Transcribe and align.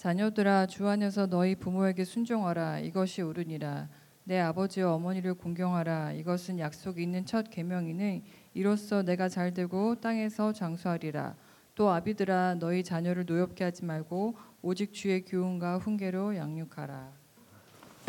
자녀들아 0.00 0.64
주 0.64 0.88
안에서 0.88 1.26
너희 1.26 1.54
부모에게 1.54 2.06
순종하라. 2.06 2.78
이것이 2.78 3.20
옳으니라. 3.20 3.86
내 4.24 4.40
아버지와 4.40 4.94
어머니를 4.94 5.34
공경하라. 5.34 6.12
이것은 6.12 6.58
약속이 6.58 7.02
있는 7.02 7.26
첫 7.26 7.50
계명이니 7.50 8.22
이로써 8.54 9.02
내가 9.02 9.28
잘 9.28 9.52
되고 9.52 9.94
땅에서 10.00 10.54
장수하리라. 10.54 11.34
또 11.74 11.90
아비들아 11.90 12.54
너희 12.54 12.82
자녀를 12.82 13.26
노엽게 13.26 13.62
하지 13.62 13.84
말고 13.84 14.36
오직 14.62 14.94
주의 14.94 15.22
교훈과 15.22 15.76
훈계로 15.76 16.34
양육하라. 16.34 17.08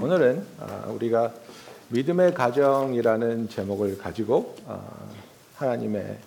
오늘은 0.01 0.45
아, 0.61 0.85
우리가 0.95 1.33
믿음의 1.89 2.33
가정이라는 2.33 3.49
제목을 3.49 3.97
가지고 3.97 4.55
아, 4.65 4.81
하나님의 5.55 6.19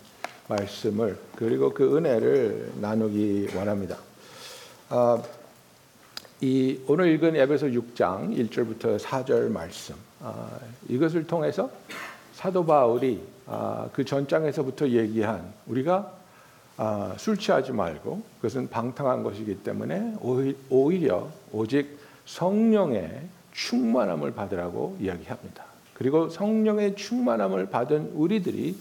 말씀을 0.47 1.19
그리고 1.37 1.73
그 1.73 1.97
은혜를 1.97 2.73
나누기 2.83 3.49
원합니다. 3.57 3.97
아, 6.45 6.47
이 6.47 6.79
오늘 6.87 7.07
읽은 7.15 7.37
에베소 7.37 7.69
6장 7.69 8.37
1절부터 8.51 8.99
4절 8.99 9.51
말씀 9.51 9.95
이것을 10.91 11.27
통해서 11.27 11.71
사도 12.35 12.67
바울이 12.67 13.23
그 13.95 14.05
전장에서부터 14.05 14.91
얘기한 14.91 15.55
우리가 15.67 16.13
술 17.17 17.39
취하지 17.39 17.73
말고 17.73 18.23
그것은 18.37 18.69
방탕한 18.69 19.23
것이기 19.23 19.63
때문에 19.63 20.17
오히려 20.69 21.31
오직 21.51 21.99
성령의 22.27 23.23
충만함을 23.53 24.35
받으라고 24.35 24.99
이야기합니다. 25.01 25.65
그리고 25.95 26.29
성령의 26.29 26.95
충만함을 26.97 27.71
받은 27.71 28.11
우리들이 28.13 28.77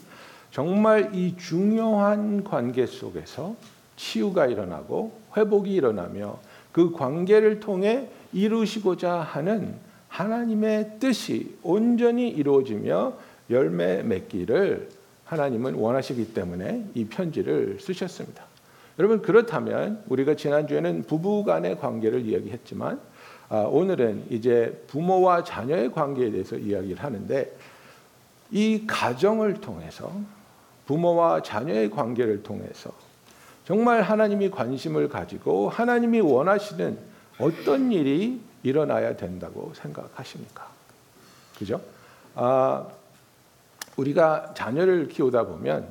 정말 0.51 1.15
이 1.15 1.37
중요한 1.37 2.43
관계 2.43 2.85
속에서 2.85 3.55
치유가 3.95 4.47
일어나고 4.47 5.17
회복이 5.37 5.71
일어나며 5.71 6.39
그 6.73 6.91
관계를 6.91 7.61
통해 7.61 8.09
이루시고자 8.33 9.21
하는 9.21 9.75
하나님의 10.09 10.97
뜻이 10.99 11.55
온전히 11.63 12.27
이루어지며 12.29 13.13
열매 13.49 14.03
맺기를 14.03 14.89
하나님은 15.25 15.75
원하시기 15.75 16.33
때문에 16.33 16.85
이 16.93 17.05
편지를 17.05 17.77
쓰셨습니다. 17.79 18.43
여러분 18.99 19.21
그렇다면 19.21 20.03
우리가 20.07 20.35
지난주에는 20.35 21.03
부부 21.03 21.43
간의 21.43 21.79
관계를 21.79 22.25
이야기했지만 22.25 22.99
아, 23.49 23.59
오늘은 23.61 24.25
이제 24.29 24.83
부모와 24.87 25.43
자녀의 25.43 25.91
관계에 25.91 26.31
대해서 26.31 26.57
이야기를 26.57 27.03
하는데 27.03 27.55
이 28.51 28.85
가정을 28.85 29.55
통해서 29.55 30.11
부모와 30.85 31.41
자녀의 31.41 31.89
관계를 31.89 32.43
통해서 32.43 32.91
정말 33.65 34.01
하나님이 34.01 34.49
관심을 34.51 35.07
가지고 35.09 35.69
하나님이 35.69 36.19
원하시는 36.19 36.97
어떤 37.39 37.91
일이 37.91 38.41
일어나야 38.63 39.15
된다고 39.15 39.71
생각하십니까? 39.75 40.67
그죠? 41.57 41.81
아, 42.35 42.85
우리가 43.95 44.53
자녀를 44.55 45.07
키우다 45.07 45.45
보면 45.45 45.87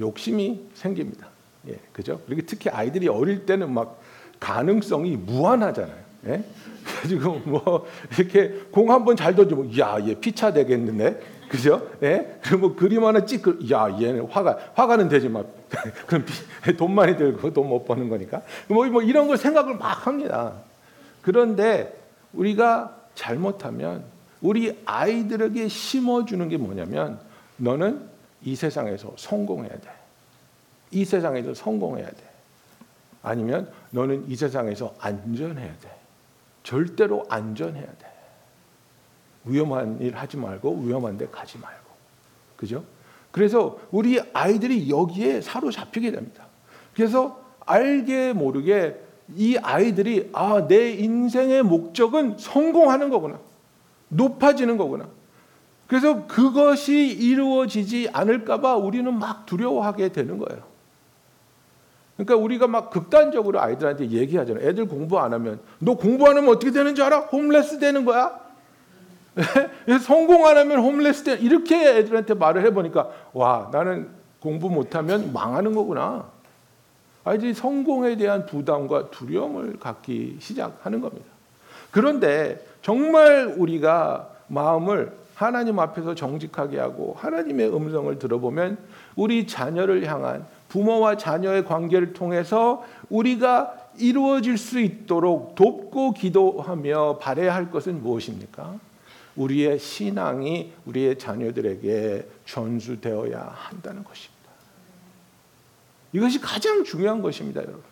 욕심이 0.00 0.66
생깁니다. 0.74 1.28
예, 1.68 1.78
그죠? 1.92 2.20
그리고 2.26 2.42
특히 2.46 2.70
아이들이 2.70 3.08
어릴 3.08 3.46
때는 3.46 3.72
막 3.72 4.00
가능성이 4.40 5.16
무한하잖아요. 5.16 6.06
예? 6.26 6.44
그래가지고 6.86 7.40
뭐 7.44 7.86
이렇게 8.18 8.48
공 8.70 8.90
한 8.90 9.04
번 9.04 9.16
잘 9.16 9.34
던지면 9.34 9.76
야얘 9.78 10.14
피차 10.14 10.52
되겠는데 10.52 11.20
그죠? 11.48 11.90
예? 12.02 12.38
그리고 12.42 12.68
뭐 12.68 12.76
그림 12.76 13.04
하나 13.04 13.24
찍고 13.24 13.70
야 13.70 13.88
얘는 14.00 14.26
화가 14.26 14.72
화가는 14.74 15.08
되지 15.08 15.28
막 15.28 15.46
그럼 16.06 16.24
돈 16.76 16.94
많이 16.94 17.16
들고 17.16 17.52
돈 17.52 17.66
못 17.66 17.84
버는 17.84 18.08
거니까 18.08 18.42
뭐, 18.68 18.86
뭐 18.86 19.02
이런 19.02 19.26
걸 19.28 19.36
생각을 19.36 19.76
막 19.76 20.06
합니다. 20.06 20.54
그런데 21.22 21.98
우리가 22.32 22.96
잘못하면 23.14 24.04
우리 24.40 24.78
아이들에게 24.84 25.68
심어주는 25.68 26.48
게 26.48 26.56
뭐냐면 26.56 27.18
너는 27.56 28.08
이 28.44 28.54
세상에서 28.54 29.14
성공해야 29.16 29.72
돼. 29.72 29.90
이 30.92 31.04
세상에서 31.04 31.54
성공해야 31.54 32.06
돼. 32.06 32.16
아니면 33.22 33.70
너는 33.90 34.26
이 34.28 34.36
세상에서 34.36 34.94
안전해야 35.00 35.72
돼. 35.80 35.90
절대로 36.62 37.26
안전해야 37.28 37.86
돼. 37.86 38.05
위험한 39.46 39.98
일 40.00 40.16
하지 40.16 40.36
말고 40.36 40.82
위험한 40.82 41.16
데 41.18 41.26
가지 41.30 41.58
말고. 41.58 41.86
그죠? 42.56 42.84
그래서 43.30 43.78
우리 43.90 44.20
아이들이 44.32 44.90
여기에 44.90 45.40
사로잡히게 45.40 46.10
됩니다. 46.10 46.46
그래서 46.94 47.40
알게 47.66 48.32
모르게 48.32 49.00
이 49.34 49.56
아이들이 49.58 50.30
아, 50.32 50.66
내 50.66 50.90
인생의 50.92 51.62
목적은 51.62 52.36
성공하는 52.38 53.10
거구나. 53.10 53.38
높아지는 54.08 54.76
거구나. 54.76 55.08
그래서 55.86 56.26
그것이 56.26 57.06
이루어지지 57.06 58.08
않을까봐 58.12 58.76
우리는 58.76 59.12
막 59.16 59.46
두려워하게 59.46 60.10
되는 60.10 60.38
거예요. 60.38 60.62
그러니까 62.16 62.36
우리가 62.36 62.66
막 62.66 62.90
극단적으로 62.90 63.60
아이들한테 63.60 64.10
얘기하잖아요. 64.10 64.66
애들 64.66 64.86
공부 64.86 65.18
안 65.18 65.34
하면 65.34 65.60
너 65.78 65.94
공부 65.96 66.26
안 66.26 66.36
하면 66.36 66.50
어떻게 66.50 66.72
되는 66.72 66.94
줄 66.94 67.04
알아? 67.04 67.20
홈레스 67.20 67.78
되는 67.78 68.04
거야. 68.04 68.45
성공 70.00 70.46
안 70.46 70.56
하면 70.56 70.78
홈레스 70.80 71.24
되 71.24 71.34
이렇게 71.34 71.98
애들한테 71.98 72.34
말을 72.34 72.64
해보니까 72.66 73.10
와 73.32 73.68
나는 73.72 74.08
공부 74.40 74.70
못하면 74.70 75.32
망하는 75.32 75.74
거구나. 75.74 76.26
아이들이 77.24 77.54
성공에 77.54 78.16
대한 78.16 78.46
부담과 78.46 79.10
두려움을 79.10 79.78
갖기 79.80 80.36
시작하는 80.40 81.00
겁니다. 81.00 81.26
그런데 81.90 82.64
정말 82.82 83.54
우리가 83.56 84.28
마음을 84.46 85.12
하나님 85.34 85.78
앞에서 85.78 86.14
정직하게 86.14 86.78
하고 86.78 87.14
하나님의 87.18 87.74
음성을 87.74 88.16
들어보면 88.18 88.78
우리 89.16 89.46
자녀를 89.46 90.06
향한 90.06 90.46
부모와 90.68 91.16
자녀의 91.16 91.64
관계를 91.64 92.12
통해서 92.12 92.84
우리가 93.10 93.74
이루어질 93.98 94.56
수 94.56 94.78
있도록 94.78 95.54
돕고 95.56 96.12
기도하며 96.12 97.18
바래야 97.18 97.54
할 97.54 97.70
것은 97.70 98.02
무엇입니까? 98.02 98.74
우리의 99.36 99.78
신앙이 99.78 100.72
우리의 100.86 101.18
자녀들에게 101.18 102.26
전수되어야 102.46 103.40
한다는 103.54 104.02
것입니다. 104.02 104.36
이것이 106.12 106.40
가장 106.40 106.84
중요한 106.84 107.20
것입니다, 107.22 107.60
여러분. 107.60 107.82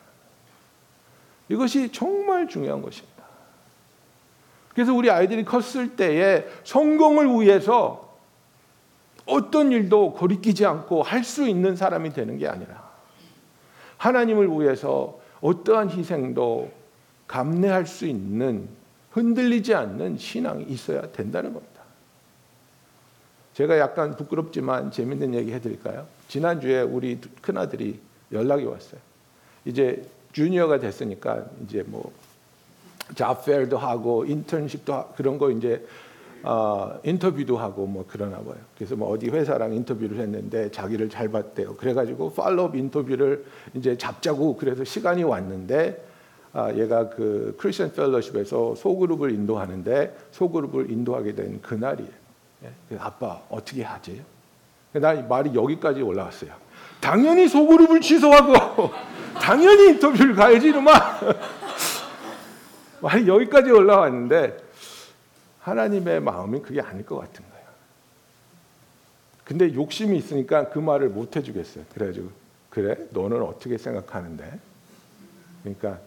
이것이 1.49 1.93
정말 1.93 2.49
중요한 2.49 2.81
것입니다. 2.81 3.15
그래서 4.75 4.93
우리 4.95 5.11
아이들이 5.11 5.45
컸을 5.45 5.97
때에 5.97 6.47
성공을 6.65 7.29
위해서 7.41 8.19
어떤 9.27 9.73
일도 9.73 10.15
거리끼지 10.15 10.67
않고 10.67 11.03
할 11.03 11.23
수 11.25 11.49
있는 11.49 11.77
사람이 11.77 12.13
되는 12.13 12.39
게 12.39 12.49
아니라 12.49 12.91
하나님을 13.99 14.49
위해서 14.49 15.19
어떠한 15.41 15.91
희생도 15.91 16.71
감내할 17.27 17.87
수 17.87 18.07
있는 18.07 18.69
흔들리지 19.15 19.75
않는 19.75 20.19
신앙이 20.19 20.65
있어야 20.65 21.03
된다는 21.13 21.55
겁니다. 21.55 21.83
제가 23.55 23.79
약간 23.79 24.17
부끄럽지만 24.17 24.91
재밌는 24.91 25.35
얘기 25.35 25.53
해드릴까요? 25.53 26.07
지난주에 26.27 26.83
우리 26.83 27.21
큰아들이 27.41 28.01
연락이 28.33 28.65
왔어요. 28.65 29.01
이제 29.65 30.05
주니어가 30.33 30.81
됐으니까 30.81 31.47
이제 31.63 31.85
뭐 31.87 32.13
잡페어도 33.15 33.79
하고 33.79 34.25
인턴십도 34.25 34.93
하, 34.93 35.07
그런 35.13 35.39
거 35.39 35.51
이제 35.53 35.87
어, 36.43 36.99
인터뷰도 37.05 37.57
하고 37.57 37.87
뭐 37.87 38.05
그러나 38.09 38.39
봐요. 38.39 38.57
그래서 38.77 38.97
뭐 38.97 39.11
어디 39.11 39.29
회사랑 39.29 39.73
인터뷰를 39.73 40.19
했는데 40.19 40.71
자기를 40.73 41.09
잘 41.09 41.29
봤대요. 41.29 41.77
그래가지고 41.77 42.33
팔로업 42.35 42.75
인터뷰를 42.75 43.45
이제 43.75 43.97
잡자고 43.97 44.57
그래서 44.57 44.83
시간이 44.83 45.23
왔는데 45.23 46.14
아, 46.55 46.73
얘가 46.73 47.11
그 47.11 47.57
크리스천 47.59 47.93
펠로십에서 47.93 48.77
소그룹을 48.77 49.33
인도하는데 49.33 50.17
소그룹을 50.31 50.89
인도하게 50.89 51.35
된 51.35 51.61
그날이에요. 51.61 52.11
예? 52.63 52.97
아빠 52.99 53.43
어떻게 53.51 53.83
하지? 53.83 54.23
나 54.93 55.15
말이 55.15 55.53
여기까지 55.53 56.01
올라왔어요. 56.01 56.53
당연히 57.01 57.49
소그룹을 57.49 58.01
취소하고 58.01 58.93
당연히 59.35 59.89
인터뷰를 59.89 60.37
가야지 60.37 60.69
이놈아. 60.69 60.91
말이 63.03 63.27
여기까지 63.27 63.73
올라왔는데 63.73 64.57
하나님의 65.59 66.21
마음이 66.21 66.61
그게 66.61 66.81
아닐 66.81 67.05
것 67.05 67.19
같은 67.19 67.45
거예요. 67.51 67.67
근데 69.43 69.75
욕심이 69.75 70.17
있으니까 70.17 70.69
그 70.69 70.79
말을 70.79 71.09
못 71.09 71.35
해주겠어요. 71.35 71.85
그래가지고 71.93 72.31
그래 72.71 72.97
너는 73.11 73.43
어떻게 73.43 73.77
생각하는데? 73.77 74.61
그러니까 75.63 75.99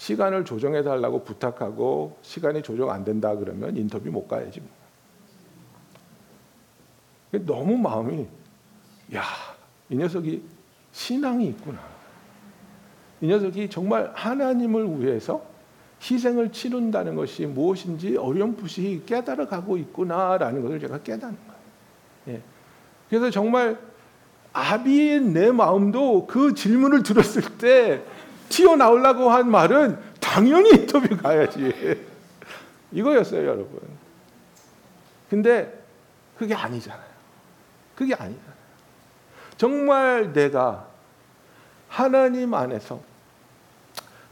시간을 0.00 0.46
조정해 0.46 0.82
달라고 0.82 1.24
부탁하고 1.24 2.16
시간이 2.22 2.62
조정 2.62 2.90
안 2.90 3.04
된다 3.04 3.36
그러면 3.36 3.76
인터뷰 3.76 4.08
못 4.10 4.26
가야지. 4.26 4.60
뭐. 4.60 4.70
너무 7.44 7.76
마음이 7.76 8.26
야 9.14 9.50
이 9.90 9.96
녀석이 9.96 10.42
신앙이 10.92 11.48
있구나. 11.48 11.78
이 13.20 13.26
녀석이 13.26 13.68
정말 13.68 14.10
하나님을 14.14 15.00
위해서 15.00 15.44
희생을 16.00 16.52
치른다는 16.52 17.16
것이 17.16 17.44
무엇인지 17.44 18.16
어렴풋이 18.16 19.02
깨달아 19.04 19.46
가고 19.46 19.76
있구나라는 19.76 20.62
것을 20.62 20.80
제가 20.80 21.02
깨닫는 21.02 21.36
거예요. 21.36 22.38
예. 22.38 22.42
그래서 23.10 23.30
정말 23.30 23.78
아비의 24.52 25.20
내 25.20 25.52
마음도 25.52 26.26
그 26.26 26.54
질문을 26.54 27.02
들었을 27.02 27.58
때 27.58 28.02
튀어나오려고 28.50 29.30
한 29.30 29.50
말은 29.50 29.98
당연히 30.20 30.70
인터뷰 30.70 31.16
가야지. 31.16 31.72
이거였어요, 32.92 33.42
여러분. 33.42 33.80
근데 35.30 35.82
그게 36.36 36.54
아니잖아요. 36.54 37.10
그게 37.94 38.12
아니잖아요. 38.14 38.60
정말 39.56 40.32
내가 40.32 40.86
하나님 41.88 42.52
안에서 42.52 43.00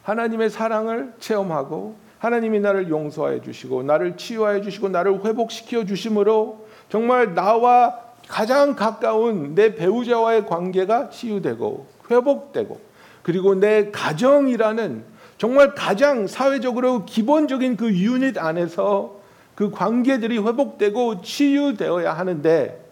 하나님의 0.03 0.51
사랑을 0.51 1.15
체험하고 1.21 1.97
하나님이 2.19 2.61
나를 2.61 2.89
용서해 2.89 3.43
주시고 3.43 3.83
나를 3.85 4.17
치유해 4.17 4.63
주시고 4.63 4.89
나를 4.89 5.25
회복시켜 5.25 5.85
주심으로 5.85 6.67
정말 6.89 7.35
나와 7.35 8.01
가장 8.27 8.75
가까운 8.75 9.55
내 9.55 9.75
배우자와의 9.75 10.47
관계가 10.47 11.11
치유되고 11.11 11.87
회복되고 12.11 12.88
그리고 13.23 13.55
내 13.55 13.91
가정이라는 13.91 15.05
정말 15.39 15.75
가장 15.75 16.27
사회적으로 16.27 17.05
기본적인 17.05 17.77
그 17.77 17.93
유닛 17.93 18.39
안에서 18.39 19.19
그 19.55 19.71
관계들이 19.71 20.39
회복되고 20.39 21.23
치유되어야 21.23 22.13
하는데 22.13 22.89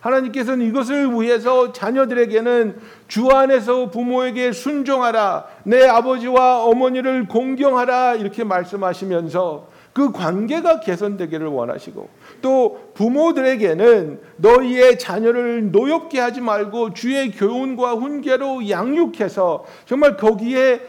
하나님께서는 0.00 0.66
이것을 0.66 1.12
위해서 1.14 1.72
자녀들에게는 1.72 2.78
주 3.08 3.30
안에서 3.30 3.90
부모에게 3.90 4.52
순종하라, 4.52 5.46
내 5.62 5.86
아버지와 5.86 6.62
어머니를 6.64 7.26
공경하라 7.26 8.16
이렇게 8.16 8.44
말씀하시면서 8.44 9.68
그 9.94 10.12
관계가 10.12 10.80
개선되기를 10.80 11.46
원하시고 11.46 12.08
또 12.44 12.90
부모들에게는 12.92 14.20
너희의 14.36 14.98
자녀를 14.98 15.72
노엽게 15.72 16.20
하지 16.20 16.42
말고 16.42 16.92
주의 16.92 17.30
교훈과 17.30 17.94
훈계로 17.94 18.68
양육해서 18.68 19.64
정말 19.86 20.18
거기에 20.18 20.82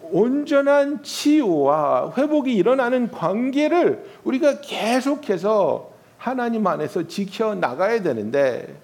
온전한 0.00 1.02
치유와 1.02 2.14
회복이 2.16 2.54
일어나는 2.54 3.10
관계를 3.10 4.02
우리가 4.24 4.62
계속해서 4.62 5.90
하나님 6.16 6.66
안에서 6.66 7.06
지켜 7.06 7.54
나가야 7.54 8.00
되는데 8.00 8.74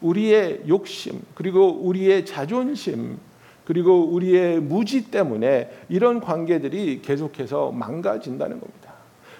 우리의 0.00 0.62
욕심 0.66 1.22
그리고 1.36 1.70
우리의 1.82 2.26
자존심 2.26 3.16
그리고 3.64 4.06
우리의 4.06 4.58
무지 4.58 5.08
때문에 5.08 5.70
이런 5.88 6.20
관계들이 6.20 7.00
계속해서 7.02 7.70
망가진다는 7.70 8.58
겁니다. 8.58 8.92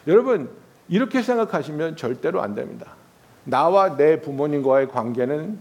여러분 0.07 0.60
이렇게 0.91 1.23
생각하시면 1.23 1.97
절대로 1.97 2.43
안 2.43 2.55
됩니다. 2.55 2.95
나와 3.45 3.97
내 3.97 4.21
부모님과의 4.21 4.89
관계는 4.89 5.59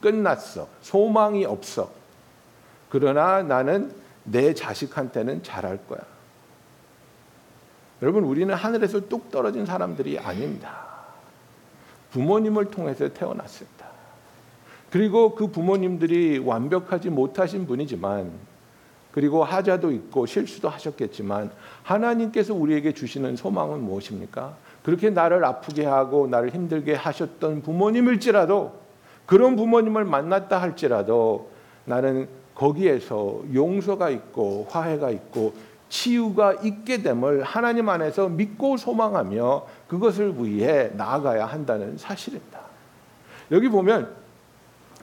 끝났어. 0.00 0.68
소망이 0.82 1.44
없어. 1.44 1.90
그러나 2.90 3.42
나는 3.42 3.92
내 4.24 4.52
자식한테는 4.54 5.44
잘할 5.44 5.78
거야. 5.86 6.00
여러분 8.02 8.24
우리는 8.24 8.52
하늘에서 8.52 9.08
뚝 9.08 9.30
떨어진 9.30 9.64
사람들이 9.64 10.18
아닙니다. 10.18 10.86
부모님을 12.10 12.70
통해서 12.70 13.08
태어났습니다. 13.08 13.86
그리고 14.90 15.34
그 15.34 15.48
부모님들이 15.48 16.38
완벽하지 16.38 17.10
못하신 17.10 17.66
분이지만 17.66 18.32
그리고 19.18 19.42
하자도 19.42 19.90
있고 19.90 20.26
실수도 20.26 20.68
하셨겠지만 20.68 21.50
하나님께서 21.82 22.54
우리에게 22.54 22.94
주시는 22.94 23.34
소망은 23.34 23.80
무엇입니까? 23.80 24.54
그렇게 24.84 25.10
나를 25.10 25.44
아프게 25.44 25.84
하고 25.84 26.28
나를 26.28 26.50
힘들게 26.50 26.94
하셨던 26.94 27.62
부모님일지라도 27.62 28.74
그런 29.26 29.56
부모님을 29.56 30.04
만났다 30.04 30.62
할지라도 30.62 31.50
나는 31.84 32.28
거기에서 32.54 33.40
용서가 33.52 34.08
있고 34.10 34.68
화해가 34.70 35.10
있고 35.10 35.52
치유가 35.88 36.52
있게 36.52 37.02
됨을 37.02 37.42
하나님 37.42 37.88
안에서 37.88 38.28
믿고 38.28 38.76
소망하며 38.76 39.66
그것을 39.88 40.34
위해 40.38 40.92
나아가야 40.94 41.44
한다는 41.44 41.98
사실입니다. 41.98 42.60
여기 43.50 43.68
보면 43.68 44.14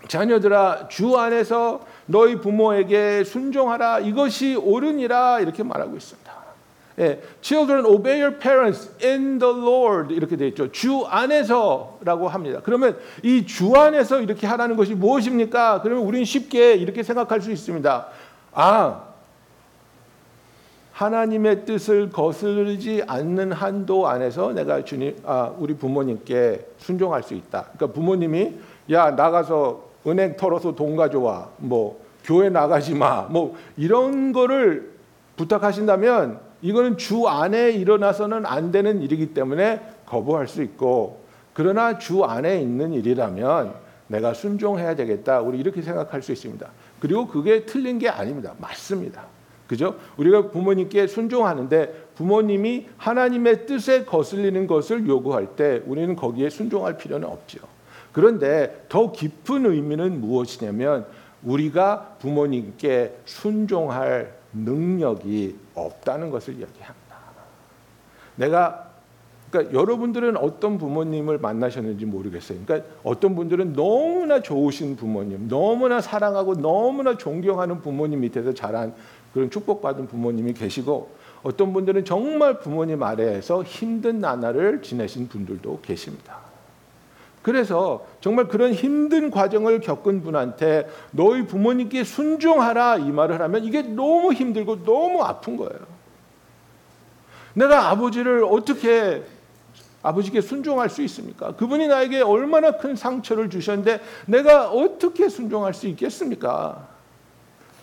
자녀들아 0.08 0.88
주 0.88 1.18
안에서 1.18 1.82
너희 2.08 2.40
부모에게 2.40 3.24
순종하라 3.24 4.00
이것이 4.00 4.56
옳으니라 4.56 5.40
이렇게 5.40 5.64
말하고 5.64 5.96
있습니다. 5.98 6.36
예, 6.98 7.22
children 7.42 7.86
obey 7.86 8.22
your 8.22 8.40
parents 8.40 8.90
in 9.04 9.38
the 9.38 9.54
Lord 9.54 10.14
이렇게 10.14 10.38
돼 10.38 10.48
있죠. 10.48 10.72
주 10.72 11.04
안에서라고 11.06 12.30
합니다. 12.30 12.62
그러면 12.64 12.98
이 13.22 13.46
주 13.46 13.76
안에서 13.76 14.22
이렇게 14.22 14.48
하라는 14.48 14.78
것이 14.78 14.96
무엇입니까? 14.96 15.82
그러면 15.82 16.06
우리는 16.06 16.24
쉽게 16.24 16.76
이렇게 16.76 17.04
생각할 17.04 17.42
수 17.42 17.52
있습니다. 17.52 18.08
아, 18.54 19.02
하나님의 20.94 21.66
뜻을 21.66 22.10
거스르지 22.10 23.04
않는 23.06 23.52
한도 23.52 24.08
안에서 24.08 24.54
내가 24.54 24.86
주님, 24.86 25.18
아, 25.26 25.54
우리 25.58 25.74
부모님께 25.76 26.66
순종할 26.78 27.24
수 27.24 27.34
있다. 27.34 27.66
그러니까 27.76 27.88
부모님이 27.88 28.54
야 28.92 29.12
나가서 29.12 29.84
은행 30.08 30.36
털어서 30.36 30.76
돈 30.76 30.96
가져와, 30.96 31.50
뭐 31.58 32.04
교회 32.24 32.50
나가지 32.50 32.94
마, 32.94 33.24
뭐 33.24 33.56
이런 33.78 34.32
거를 34.32 34.94
부탁하신다면 35.38 36.40
이거는 36.62 36.98
주 36.98 37.28
안에 37.28 37.72
일어나서는 37.72 38.46
안 38.46 38.72
되는 38.72 39.02
일이기 39.02 39.34
때문에 39.34 39.82
거부할 40.06 40.48
수 40.48 40.64
있고 40.64 41.26
그러나 41.54 41.98
주 41.98 42.24
안에 42.24 42.60
있는 42.62 42.94
일이라면 42.94 43.74
내가 44.08 44.34
순종해야 44.34 44.96
되겠다. 44.96 45.42
우리 45.42 45.60
이렇게 45.60 45.82
생각할 45.82 46.22
수 46.22 46.32
있습니다. 46.32 46.68
그리고 47.00 47.28
그게 47.28 47.66
틀린 47.66 48.00
게 48.00 48.10
아닙니다. 48.10 48.54
맞습니다. 48.60 49.26
그죠? 49.68 49.96
우리가 50.18 50.52
부모님께 50.52 51.08
순종하는데 51.08 52.10
부모님이 52.16 52.88
하나님의 52.98 53.66
뜻에 53.66 54.06
거슬리는 54.06 54.68
것을 54.68 55.08
요구할 55.08 55.56
때 55.56 55.82
우리는 55.86 56.16
거기에 56.16 56.50
순종할 56.50 56.98
필요는 56.98 57.28
없죠. 57.28 57.60
그런데 58.16 58.86
더 58.88 59.12
깊은 59.12 59.66
의미는 59.66 60.22
무엇이냐면 60.22 61.06
우리가 61.44 62.16
부모님께 62.20 63.18
순종할 63.26 64.34
능력이 64.54 65.58
없다는 65.76 66.30
것을 66.30 66.54
이야기합니다. 66.54 67.18
내가 68.38 68.90
그러니까 69.52 69.78
여러분들은 69.78 70.38
어떤 70.38 70.78
부모님을 70.78 71.40
만나셨는지 71.40 72.06
모르겠어요. 72.06 72.60
그러니까 72.66 72.90
어떤 73.04 73.36
분들은 73.36 73.74
너무나 73.74 74.42
좋으신 74.42 74.96
부모님, 74.96 75.50
너무나 75.50 76.00
사랑하고 76.00 76.56
너무나 76.56 77.18
존경하는 77.18 77.82
부모님 77.82 78.22
밑에서 78.22 78.54
자란 78.54 78.94
그런 79.34 79.50
축복받은 79.50 80.08
부모님이 80.08 80.54
계시고 80.54 81.10
어떤 81.44 81.74
분들은 81.74 82.06
정말 82.06 82.60
부모님 82.62 83.04
아래에서 83.04 83.62
힘든 83.64 84.20
나날을 84.20 84.82
지내신 84.82 85.28
분들도 85.28 85.82
계십니다. 85.82 86.55
그래서 87.46 88.08
정말 88.22 88.48
그런 88.48 88.74
힘든 88.74 89.30
과정을 89.30 89.80
겪은 89.80 90.24
분한테 90.24 90.90
너희 91.12 91.46
부모님께 91.46 92.04
순종하라 92.04 92.98
이 92.98 93.12
말을 93.12 93.40
하면 93.40 93.64
이게 93.64 93.84
너무 93.84 94.34
힘들고 94.34 94.84
너무 94.84 95.22
아픈 95.22 95.56
거예요. 95.56 95.86
내가 97.54 97.92
아버지를 97.92 98.44
어떻게 98.46 99.24
아버지께 100.02 100.42
순종할 100.42 100.90
수 100.90 101.04
있습니까? 101.04 101.56
그분이 101.56 101.88
나에게 101.88 102.22
얼마나 102.22 102.78
큰 102.78 102.96
상처를 102.96 103.52
주셨는데 103.52 104.02
내가 104.26 104.72
어떻게 104.72 105.30
순종할 105.30 105.76
수 105.76 105.86
있겠습니까? 105.86 106.88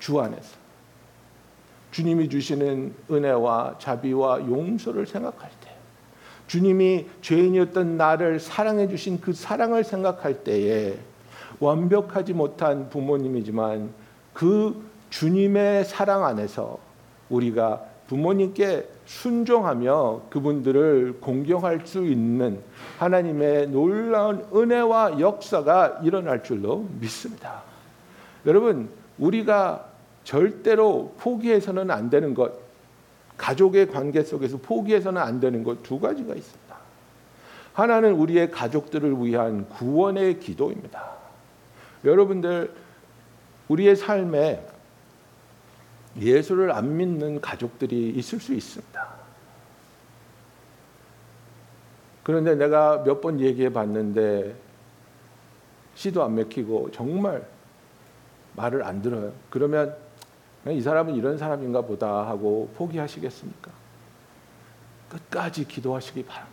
주 0.01 0.19
안에서. 0.19 0.57
주님이 1.93 2.29
주시는 2.29 2.97
은혜와 3.09 3.77
자비와 3.79 4.41
용서를 4.41 5.07
생각할 5.07 5.51
때, 5.61 5.62
주님이 6.53 7.07
죄인이었던 7.23 7.97
나를 7.97 8.39
사랑해 8.39 8.87
주신 8.87 9.23
그 9.23 9.33
사랑을 9.33 9.85
생각할 9.85 10.45
때에 10.45 10.99
완벽하지 11.61 12.35
못한 12.35 12.91
부모님이지만 12.91 13.89
그 14.35 14.85
주님의 15.09 15.87
사랑 15.87 16.27
안에서 16.27 16.79
우리가 17.31 17.83
부모님께 18.07 18.87
순종하며 19.07 20.25
그분들을 20.29 21.21
공경할 21.23 21.87
수 21.87 22.05
있는 22.05 22.61
하나님의 22.99 23.69
놀라운 23.69 24.45
은혜와 24.55 25.21
역사가 25.21 26.01
일어날 26.03 26.43
줄로 26.45 26.87
믿습니다. 27.01 27.63
여러분, 28.45 28.91
우리가 29.19 29.87
절대로 30.25 31.15
포기해서는 31.19 31.91
안 31.91 32.11
되는 32.11 32.35
것, 32.35 32.53
가족의 33.43 33.89
관계 33.89 34.23
속에서 34.23 34.57
포기해서는 34.57 35.21
안 35.21 35.41
되는 35.41 35.65
것 35.65 35.83
두 35.83 35.99
가지가 35.99 36.33
있습니다. 36.33 36.77
하나는 37.73 38.13
우리의 38.15 38.53
가족들을 38.53 39.17
위한 39.25 39.69
구원의 39.69 40.39
기도입니다. 40.39 41.11
여러분들 42.05 42.73
우리의 43.67 43.97
삶에 43.97 44.65
예수를 46.21 46.71
안 46.71 46.97
믿는 46.97 47.41
가족들이 47.41 48.11
있을 48.11 48.39
수 48.39 48.55
있습니다. 48.55 49.09
그런데 52.23 52.55
내가 52.55 53.03
몇 53.03 53.21
번 53.21 53.41
얘기해 53.41 53.73
봤는데 53.73 54.55
씨도 55.97 56.23
안 56.23 56.37
맥히고 56.37 56.93
정말 56.93 57.45
말을 58.55 58.85
안 58.85 59.03
들어요. 59.03 59.33
그러면 59.51 59.97
이 60.71 60.81
사람은 60.81 61.15
이런 61.17 61.39
사람인가 61.39 61.83
보다 61.83 62.29
하고 62.29 62.71
포기하시겠습니까? 62.77 63.71
끝까지 65.09 65.67
기도하시기 65.67 66.25
바랍니다. 66.25 66.53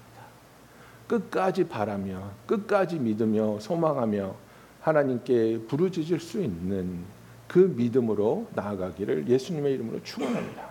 끝까지 1.07 1.67
바라며 1.67 2.31
끝까지 2.45 2.97
믿으며 2.99 3.59
소망하며 3.59 4.35
하나님께 4.81 5.61
부르짖을 5.67 6.19
수 6.19 6.41
있는 6.41 7.03
그 7.47 7.73
믿음으로 7.75 8.47
나아가기를 8.55 9.27
예수님의 9.27 9.73
이름으로 9.73 10.03
축원합니다. 10.03 10.69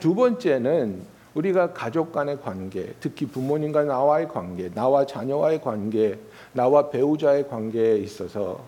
두 0.00 0.14
번째는 0.14 1.02
우리가 1.34 1.72
가족 1.72 2.12
간의 2.12 2.40
관계, 2.40 2.94
특히 2.98 3.26
부모님과 3.26 3.84
나와의 3.84 4.28
관계, 4.28 4.70
나와 4.70 5.04
자녀와의 5.04 5.60
관계, 5.60 6.18
나와 6.52 6.88
배우자의 6.88 7.48
관계에 7.48 7.98
있어서 7.98 8.64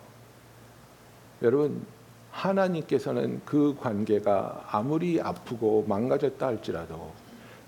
여러분 1.42 1.86
하나님께서는 2.30 3.40
그 3.44 3.76
관계가 3.80 4.68
아무리 4.70 5.20
아프고 5.20 5.84
망가졌다 5.88 6.46
할지라도 6.46 7.12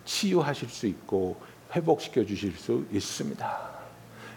치유하실 0.04 0.68
수 0.68 0.86
있고 0.86 1.36
회복시켜 1.74 2.24
주실 2.24 2.52
수 2.52 2.84
있습니다. 2.92 3.70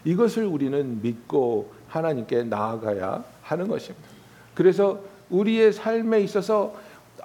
이것을 0.05 0.45
우리는 0.45 1.01
믿고 1.01 1.73
하나님께 1.87 2.43
나아가야 2.43 3.23
하는 3.41 3.67
것입니다. 3.67 4.07
그래서 4.53 4.99
우리의 5.29 5.73
삶에 5.73 6.21
있어서 6.21 6.75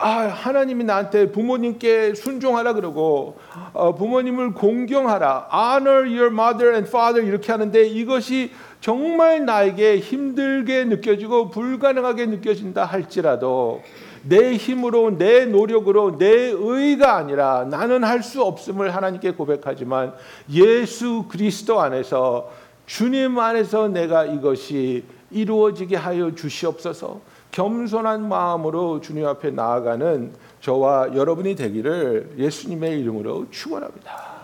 아 0.00 0.28
하나님이 0.28 0.84
나한테 0.84 1.32
부모님께 1.32 2.14
순종하라 2.14 2.74
그러고 2.74 3.38
어, 3.72 3.94
부모님을 3.94 4.54
공경하라 4.54 5.48
honor 5.52 6.06
your 6.06 6.26
mother 6.26 6.72
and 6.72 6.88
father 6.88 7.26
이렇게 7.26 7.50
하는데 7.50 7.84
이것이 7.84 8.52
정말 8.80 9.44
나에게 9.44 9.98
힘들게 9.98 10.84
느껴지고 10.84 11.50
불가능하게 11.50 12.26
느껴진다 12.26 12.84
할지라도 12.84 13.82
내 14.22 14.54
힘으로 14.54 15.16
내 15.16 15.46
노력으로 15.46 16.18
내 16.18 16.52
의가 16.54 17.16
아니라 17.16 17.64
나는 17.68 18.04
할 18.04 18.22
수 18.22 18.42
없음을 18.42 18.94
하나님께 18.94 19.32
고백하지만 19.32 20.12
예수 20.52 21.24
그리스도 21.28 21.80
안에서 21.80 22.50
주님 22.86 23.38
안에서 23.38 23.88
내가 23.88 24.24
이것이 24.24 25.04
이루어지게 25.30 25.96
하여 25.96 26.34
주시옵소서. 26.34 27.20
겸손한 27.50 28.28
마음으로 28.28 29.00
주님 29.00 29.26
앞에 29.26 29.50
나아가는 29.50 30.32
저와 30.60 31.14
여러분이 31.14 31.54
되기를 31.54 32.34
예수님의 32.38 33.00
이름으로 33.00 33.50
축원합니다. 33.50 34.38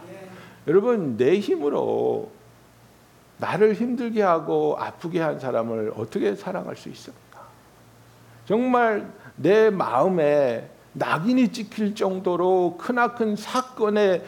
여러분 0.66 1.16
내 1.16 1.38
힘으로 1.38 2.30
나를 3.38 3.74
힘들게 3.74 4.22
하고 4.22 4.76
아프게 4.78 5.20
한 5.20 5.38
사람을 5.38 5.92
어떻게 5.96 6.34
사랑할 6.34 6.76
수 6.76 6.88
있습니까? 6.88 7.40
정말 8.46 9.12
내 9.36 9.70
마음에 9.70 10.70
낙인이 10.94 11.48
찍힐 11.48 11.94
정도로 11.94 12.76
크나큰 12.78 13.36
사건의 13.36 14.22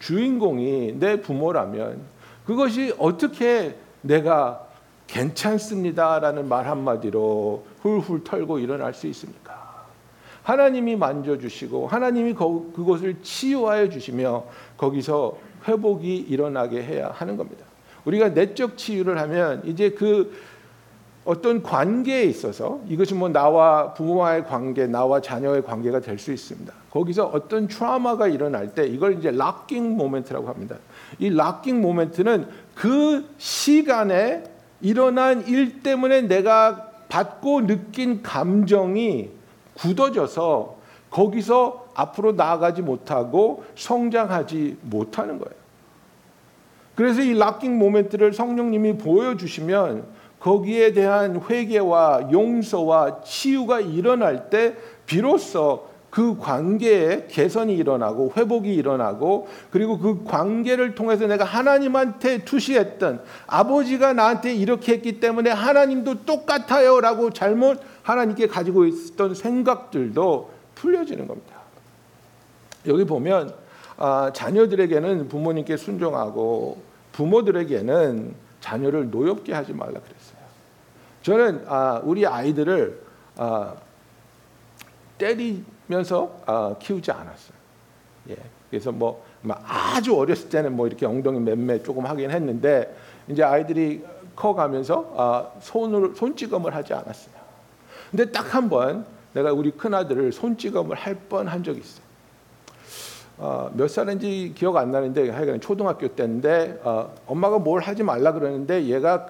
주인공이 0.00 0.94
내 0.98 1.20
부모라면 1.20 2.00
그것이 2.46 2.94
어떻게 2.98 3.76
내가 4.00 4.66
괜찮습니다라는 5.06 6.48
말 6.48 6.66
한마디로 6.66 7.64
훌훌 7.82 8.24
털고 8.24 8.58
일어날 8.58 8.94
수 8.94 9.06
있습니까? 9.08 9.84
하나님이 10.42 10.96
만져주시고 10.96 11.86
하나님이 11.88 12.34
그곳을 12.34 13.22
치유하여 13.22 13.88
주시며 13.88 14.44
거기서 14.76 15.38
회복이 15.66 16.16
일어나게 16.16 16.82
해야 16.82 17.10
하는 17.10 17.36
겁니다. 17.36 17.64
우리가 18.04 18.30
내적 18.30 18.76
치유를 18.76 19.18
하면 19.18 19.62
이제 19.64 19.90
그 19.90 20.34
어떤 21.24 21.62
관계에 21.62 22.24
있어서 22.24 22.80
이것이 22.86 23.14
뭐 23.14 23.30
나와 23.30 23.94
부모와의 23.94 24.44
관계, 24.44 24.86
나와 24.86 25.22
자녀의 25.22 25.62
관계가 25.62 26.00
될 26.00 26.18
수 26.18 26.32
있습니다. 26.32 26.72
거기서 26.90 27.26
어떤 27.26 27.66
트라우마가 27.66 28.28
일어날 28.28 28.74
때 28.74 28.86
이걸 28.86 29.18
이제 29.18 29.30
락킹 29.30 29.96
모멘트라고 29.96 30.46
합니다. 30.48 30.76
이 31.18 31.30
락킹 31.30 31.80
모멘트는 31.80 32.46
그 32.74 33.26
시간에 33.38 34.44
일어난 34.84 35.46
일 35.46 35.82
때문에 35.82 36.22
내가 36.22 36.90
받고 37.08 37.66
느낀 37.66 38.22
감정이 38.22 39.30
굳어져서 39.72 40.76
거기서 41.08 41.86
앞으로 41.94 42.32
나아가지 42.32 42.82
못하고 42.82 43.64
성장하지 43.76 44.76
못하는 44.82 45.38
거예요. 45.38 45.54
그래서 46.94 47.22
이 47.22 47.32
락킹 47.34 47.78
모멘트를 47.78 48.34
성령님이 48.34 48.98
보여주시면 48.98 50.04
거기에 50.38 50.92
대한 50.92 51.40
회개와 51.48 52.28
용서와 52.30 53.22
치유가 53.22 53.80
일어날 53.80 54.50
때 54.50 54.74
비로소 55.06 55.88
그 56.14 56.38
관계에 56.38 57.26
개선이 57.28 57.74
일어나고 57.74 58.34
회복이 58.36 58.72
일어나고 58.72 59.48
그리고 59.72 59.98
그 59.98 60.22
관계를 60.22 60.94
통해서 60.94 61.26
내가 61.26 61.44
하나님한테 61.44 62.44
투시했던 62.44 63.24
아버지가 63.48 64.12
나한테 64.12 64.54
이렇게 64.54 64.92
했기 64.92 65.18
때문에 65.18 65.50
하나님도 65.50 66.22
똑같아요라고 66.24 67.30
잘못 67.30 67.80
하나님께 68.04 68.46
가지고 68.46 68.84
있었던 68.84 69.34
생각들도 69.34 70.52
풀려지는 70.76 71.26
겁니다. 71.26 71.56
여기 72.86 73.04
보면 73.04 73.52
아, 73.96 74.30
자녀들에게는 74.32 75.26
부모님께 75.26 75.76
순종하고 75.76 76.80
부모들에게는 77.10 78.36
자녀를 78.60 79.10
노엽게 79.10 79.52
하지 79.52 79.72
말라 79.72 79.94
그랬어요. 79.98 80.38
저는 81.22 81.64
아, 81.66 82.00
우리 82.04 82.24
아이들을 82.24 83.02
아, 83.36 83.74
때리 85.18 85.64
면서 85.86 86.30
아, 86.46 86.74
키우지 86.78 87.10
않았어요. 87.10 87.56
예. 88.30 88.36
그래서 88.70 88.90
뭐 88.90 89.24
아주 89.66 90.16
어렸을 90.16 90.48
때는 90.48 90.74
뭐 90.74 90.86
이렇게 90.86 91.06
엉덩이 91.06 91.38
맴매 91.40 91.82
조금 91.82 92.06
하긴 92.06 92.30
했는데 92.30 92.94
이제 93.28 93.42
아이들이 93.42 94.04
커가면서 94.34 95.12
아, 95.16 95.50
손으로 95.60 96.14
손찌검을 96.14 96.74
하지 96.74 96.94
않았어요. 96.94 97.34
근데 98.10 98.30
딱 98.30 98.54
한 98.54 98.68
번 98.68 99.04
내가 99.32 99.52
우리 99.52 99.70
큰 99.72 99.92
아들을 99.94 100.32
손찌검을 100.32 100.96
할 100.96 101.16
뻔 101.28 101.48
한 101.48 101.62
적이 101.62 101.80
있어요. 101.80 102.04
어, 103.36 103.68
몇 103.74 103.88
살인지 103.90 104.52
기억 104.56 104.76
안 104.76 104.90
나는데 104.92 105.30
하여간 105.30 105.60
초등학교 105.60 106.06
때인데 106.08 106.80
어, 106.84 107.12
엄마가 107.26 107.58
뭘 107.58 107.80
하지 107.80 108.02
말라 108.04 108.32
그러는데 108.32 108.84
얘가 108.84 109.26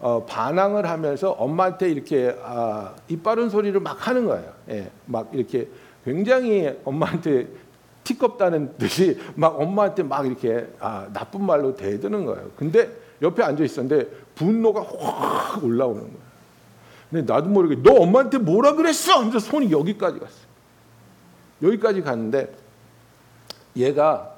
어, 0.00 0.24
반항을 0.26 0.88
하면서 0.88 1.32
엄마한테 1.32 1.90
이렇게 1.90 2.36
아, 2.44 2.94
이빠른 3.08 3.50
소리를 3.50 3.78
막 3.80 4.06
하는 4.06 4.26
거예요. 4.26 4.52
예, 4.70 4.90
막 5.06 5.28
이렇게 5.32 5.68
굉장히 6.08 6.74
엄마한테 6.84 7.46
티껍다는 8.02 8.78
듯이 8.78 9.18
막 9.34 9.60
엄마한테 9.60 10.02
막 10.02 10.26
이렇게 10.26 10.66
아, 10.80 11.06
나쁜 11.12 11.44
말로 11.44 11.74
대드는 11.76 12.24
거예요. 12.24 12.50
근데 12.56 12.90
옆에 13.20 13.42
앉아 13.42 13.62
있었는데 13.62 14.08
분노가 14.34 14.82
확 14.82 15.62
올라오는 15.62 16.00
거예요. 16.00 16.28
근데 17.10 17.30
나도 17.32 17.50
모르게 17.50 17.82
너 17.82 17.92
엄마한테 18.00 18.38
뭐라 18.38 18.72
그랬어? 18.74 19.18
하면서 19.18 19.38
손이 19.38 19.70
여기까지 19.70 20.18
갔어. 20.18 20.34
여기까지 21.62 22.00
갔는데 22.02 22.54
얘가 23.76 24.34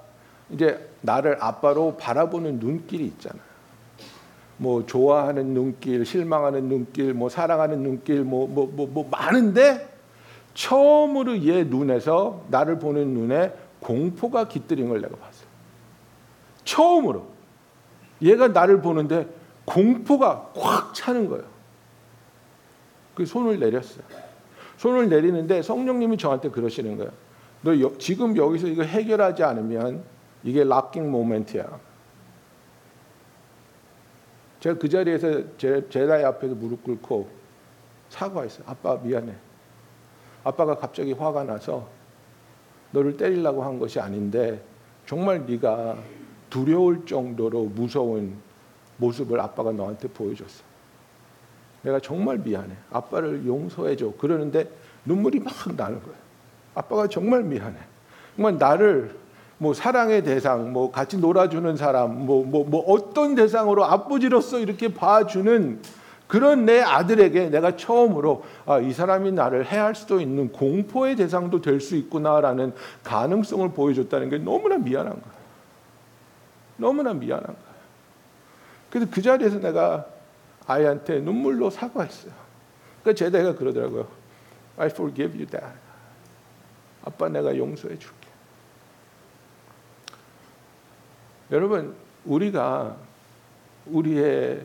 이제 0.51 0.89
나를 1.03 1.37
아빠로 1.41 1.97
바라보는 1.99 2.59
눈길이 2.59 3.05
있잖아요. 3.07 3.43
뭐 4.57 4.85
좋아하는 4.85 5.55
눈길, 5.55 6.05
실망하는 6.05 6.69
눈길, 6.69 7.15
뭐 7.15 7.29
사랑하는 7.29 7.83
눈길, 7.83 8.25
뭐 8.25 8.47
뭐 8.49 8.67
뭐 8.67 8.87
뭐 8.87 9.09
많은데 9.11 9.89
처음으로 10.61 11.43
얘 11.47 11.65
눈에서 11.65 12.45
나를 12.49 12.79
보는 12.79 13.15
눈에 13.15 13.55
공포가 13.81 14.47
깃들인 14.47 14.91
걸 14.91 15.01
내가 15.01 15.17
봤어. 15.17 15.47
처음으로 16.65 17.27
얘가 18.21 18.49
나를 18.49 18.83
보는데 18.83 19.27
공포가 19.65 20.51
꽉 20.55 20.93
차는 20.95 21.31
거예요. 21.31 21.47
그 23.15 23.25
손을 23.25 23.59
내렸어요. 23.59 24.05
손을 24.77 25.09
내리는데 25.09 25.63
성령님이 25.63 26.19
저한테 26.19 26.51
그러시는 26.51 26.99
거예요. 26.99 27.11
너 27.63 27.81
여, 27.81 27.97
지금 27.97 28.37
여기서 28.37 28.67
이거 28.67 28.83
해결하지 28.83 29.43
않으면 29.43 30.05
이게 30.45 30.63
락킹 30.63 31.11
모멘트야. 31.11 31.81
제가 34.61 34.79
그 34.79 34.91
자리에서 34.91 35.57
제, 35.57 35.89
제다의 35.89 36.27
앞에서 36.27 36.55
무릎 36.55 36.85
꿇고 36.85 37.31
사과했어요. 38.11 38.65
아빠 38.67 38.97
미안해. 38.97 39.50
아빠가 40.45 40.77
갑자기 40.77 41.13
화가 41.13 41.45
나서 41.45 41.89
너를 42.93 43.17
때리려고 43.17 43.63
한 43.63 43.79
것이 43.79 44.01
아닌데 44.01 44.63
정말 45.07 45.45
네가 45.47 45.97
두려울 46.49 47.07
정도로 47.07 47.65
무서운 47.65 48.37
모습을 48.97 49.41
아빠가 49.41 49.73
너한테 49.73 50.09
보여줬어. 50.09 50.63
내가 51.83 51.99
정말 52.01 52.39
미안해. 52.39 52.75
아빠를 52.91 53.47
용서해줘. 53.47 54.13
그러는데 54.19 54.69
눈물이 55.05 55.41
막 55.41 55.55
나는 55.77 56.03
거예요. 56.03 56.17
아빠가 56.75 57.07
정말 57.07 57.43
미안해. 57.43 57.77
정말 58.37 58.59
나를 58.59 59.17
뭐 59.59 59.75
사랑의 59.75 60.25
대상, 60.25 60.73
뭐 60.73 60.91
같이 60.91 61.19
놀아주는 61.19 61.77
사람, 61.77 62.27
뭐, 62.27 62.45
뭐, 62.45 62.65
뭐 62.65 62.81
어떤 62.87 63.35
대상으로 63.35 63.85
아버지로서 63.85 64.59
이렇게 64.59 64.93
봐주는 64.93 65.81
그런 66.31 66.65
내 66.65 66.81
아들에게 66.81 67.51
내가 67.51 67.77
처음으로 67.77 68.45
아, 68.65 68.79
이 68.79 68.93
사람이 68.93 69.33
나를 69.33 69.67
해할 69.67 69.97
수도 69.97 70.21
있는 70.21 70.53
공포의 70.53 71.17
대상도 71.17 71.61
될 71.61 71.81
수 71.81 71.97
있구나라는 71.97 72.73
가능성을 73.03 73.69
보여줬다는 73.73 74.31
게 74.31 74.39
너무나 74.39 74.79
미안한 74.79 75.13
거예요. 75.13 75.41
너무나 76.77 77.13
미안한 77.15 77.47
거예요. 77.47 77.71
그래서 78.91 79.11
그 79.11 79.21
자리에서 79.23 79.59
내가 79.59 80.07
아이한테 80.69 81.19
눈물로 81.19 81.69
사과했어요. 81.69 82.33
그 83.03 83.13
제대가 83.13 83.57
그러더라고요. 83.57 84.07
I 84.77 84.87
forgive 84.87 85.33
you, 85.37 85.47
Dad. 85.47 85.67
아빠 87.05 87.29
내가 87.29 87.57
용서해 87.57 87.99
줄게. 87.99 88.29
여러분 91.51 91.97
우리가 92.25 92.95
우리의 93.87 94.65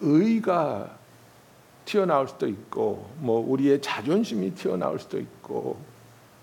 의가 0.00 0.90
튀어나올 1.84 2.28
수도 2.28 2.46
있고 2.48 3.08
뭐 3.18 3.44
우리의 3.48 3.80
자존심이 3.80 4.54
튀어나올 4.54 4.98
수도 4.98 5.18
있고 5.18 5.76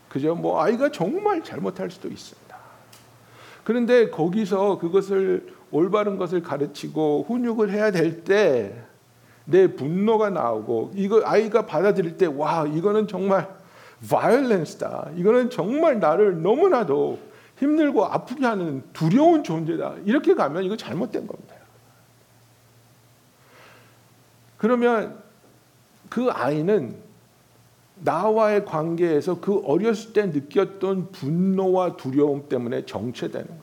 그죠 0.09 0.35
뭐 0.35 0.61
아이가 0.61 0.89
정말 0.91 1.43
잘못할 1.43 1.91
수도 1.91 2.07
있습니다. 2.07 2.55
그런데 3.63 4.09
거기서 4.09 4.77
그것을 4.79 5.53
올바른 5.71 6.17
것을 6.17 6.41
가르치고 6.43 7.25
훈육을 7.27 7.71
해야 7.71 7.91
될 7.91 8.23
때 8.23 8.93
내 9.45 9.67
분노가 9.67 10.29
나오고 10.29 10.91
이거 10.95 11.21
아이가 11.25 11.65
받아들일 11.65 12.17
때 12.17 12.25
와 12.25 12.65
이거는 12.65 13.07
정말 13.07 13.47
violence다. 14.07 15.09
이거는 15.15 15.49
정말 15.49 15.99
나를 15.99 16.41
너무나도 16.41 17.19
힘들고 17.57 18.05
아프게 18.05 18.45
하는 18.45 18.83
두려운 18.93 19.43
존재다. 19.43 19.95
이렇게 20.05 20.33
가면 20.33 20.63
이거 20.63 20.75
잘못된 20.75 21.27
겁니다. 21.27 21.52
그러면 24.63 25.21
그 26.07 26.29
아이는 26.31 26.95
나와의 27.95 28.63
관계에서 28.63 29.41
그 29.41 29.61
어렸을 29.65 30.13
때 30.13 30.27
느꼈던 30.27 31.11
분노와 31.11 31.97
두려움 31.97 32.47
때문에 32.47 32.85
정체되는 32.85 33.45
거예요. 33.45 33.61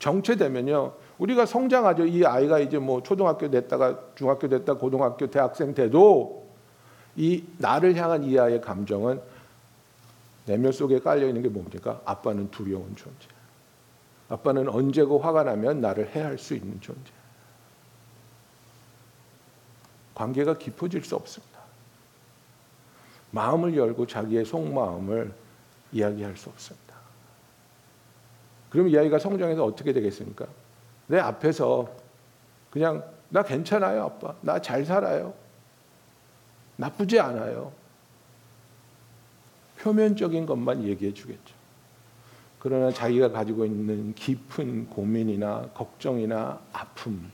정체되면요. 0.00 0.94
우리가 1.18 1.46
성장하죠. 1.46 2.06
이 2.06 2.24
아이가 2.24 2.58
이제 2.58 2.76
뭐 2.76 3.04
초등학교 3.04 3.48
됐다가 3.48 4.00
중학교 4.16 4.48
됐다 4.48 4.74
고등학교 4.74 5.28
대학생 5.28 5.72
돼도 5.72 6.44
이 7.14 7.44
나를 7.58 7.94
향한 7.94 8.24
이 8.24 8.36
아이의 8.36 8.62
감정은 8.62 9.20
내면 10.46 10.72
속에 10.72 10.98
깔려 10.98 11.28
있는 11.28 11.40
게 11.40 11.48
뭡니까? 11.48 12.00
아빠는 12.04 12.50
두려운 12.50 12.96
존재. 12.96 13.28
아빠는 14.28 14.68
언제고 14.68 15.20
화가 15.20 15.44
나면 15.44 15.80
나를 15.80 16.16
해할 16.16 16.36
수 16.36 16.56
있는 16.56 16.80
존재. 16.80 17.12
관계가 20.14 20.58
깊어질 20.58 21.04
수 21.04 21.16
없습니다. 21.16 21.60
마음을 23.30 23.76
열고 23.76 24.06
자기의 24.06 24.44
속마음을 24.44 25.34
이야기할 25.92 26.36
수 26.36 26.48
없습니다. 26.50 26.94
그럼 28.70 28.88
이 28.88 28.98
아이가 28.98 29.18
성장해서 29.18 29.64
어떻게 29.64 29.92
되겠습니까? 29.92 30.46
내 31.06 31.18
앞에서 31.18 31.88
그냥 32.70 33.04
나 33.28 33.42
괜찮아요, 33.42 34.04
아빠. 34.04 34.34
나 34.40 34.58
잘 34.60 34.84
살아요. 34.84 35.34
나쁘지 36.76 37.20
않아요. 37.20 37.72
표면적인 39.78 40.46
것만 40.46 40.84
얘기해 40.84 41.12
주겠죠. 41.14 41.54
그러나 42.58 42.90
자기가 42.90 43.30
가지고 43.30 43.66
있는 43.66 44.14
깊은 44.14 44.88
고민이나 44.90 45.68
걱정이나 45.74 46.60
아픔 46.72 47.30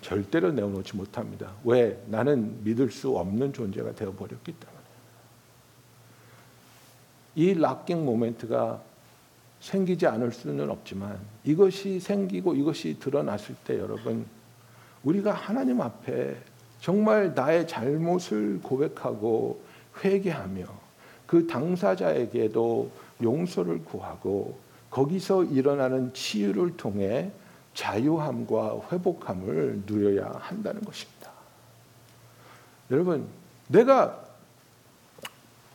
절대로 0.00 0.52
내어놓지 0.52 0.96
못합니다. 0.96 1.52
왜? 1.64 2.02
나는 2.06 2.62
믿을 2.64 2.90
수 2.90 3.16
없는 3.16 3.52
존재가 3.52 3.94
되어버렸기 3.94 4.52
때문에. 4.52 4.80
이 7.36 7.54
락킹 7.54 8.04
모멘트가 8.04 8.82
생기지 9.60 10.06
않을 10.06 10.32
수는 10.32 10.70
없지만 10.70 11.18
이것이 11.44 12.00
생기고 12.00 12.54
이것이 12.54 12.98
드러났을 12.98 13.54
때 13.64 13.78
여러분 13.78 14.24
우리가 15.04 15.32
하나님 15.32 15.80
앞에 15.80 16.36
정말 16.80 17.34
나의 17.34 17.68
잘못을 17.68 18.60
고백하고 18.62 19.60
회개하며 20.02 20.64
그 21.26 21.46
당사자에게도 21.46 22.90
용서를 23.22 23.84
구하고 23.84 24.58
거기서 24.90 25.44
일어나는 25.44 26.12
치유를 26.14 26.76
통해 26.76 27.30
자유함과 27.74 28.80
회복함을 28.92 29.82
누려야 29.86 30.32
한다는 30.38 30.82
것입니다. 30.82 31.30
여러분, 32.90 33.26
내가 33.68 34.20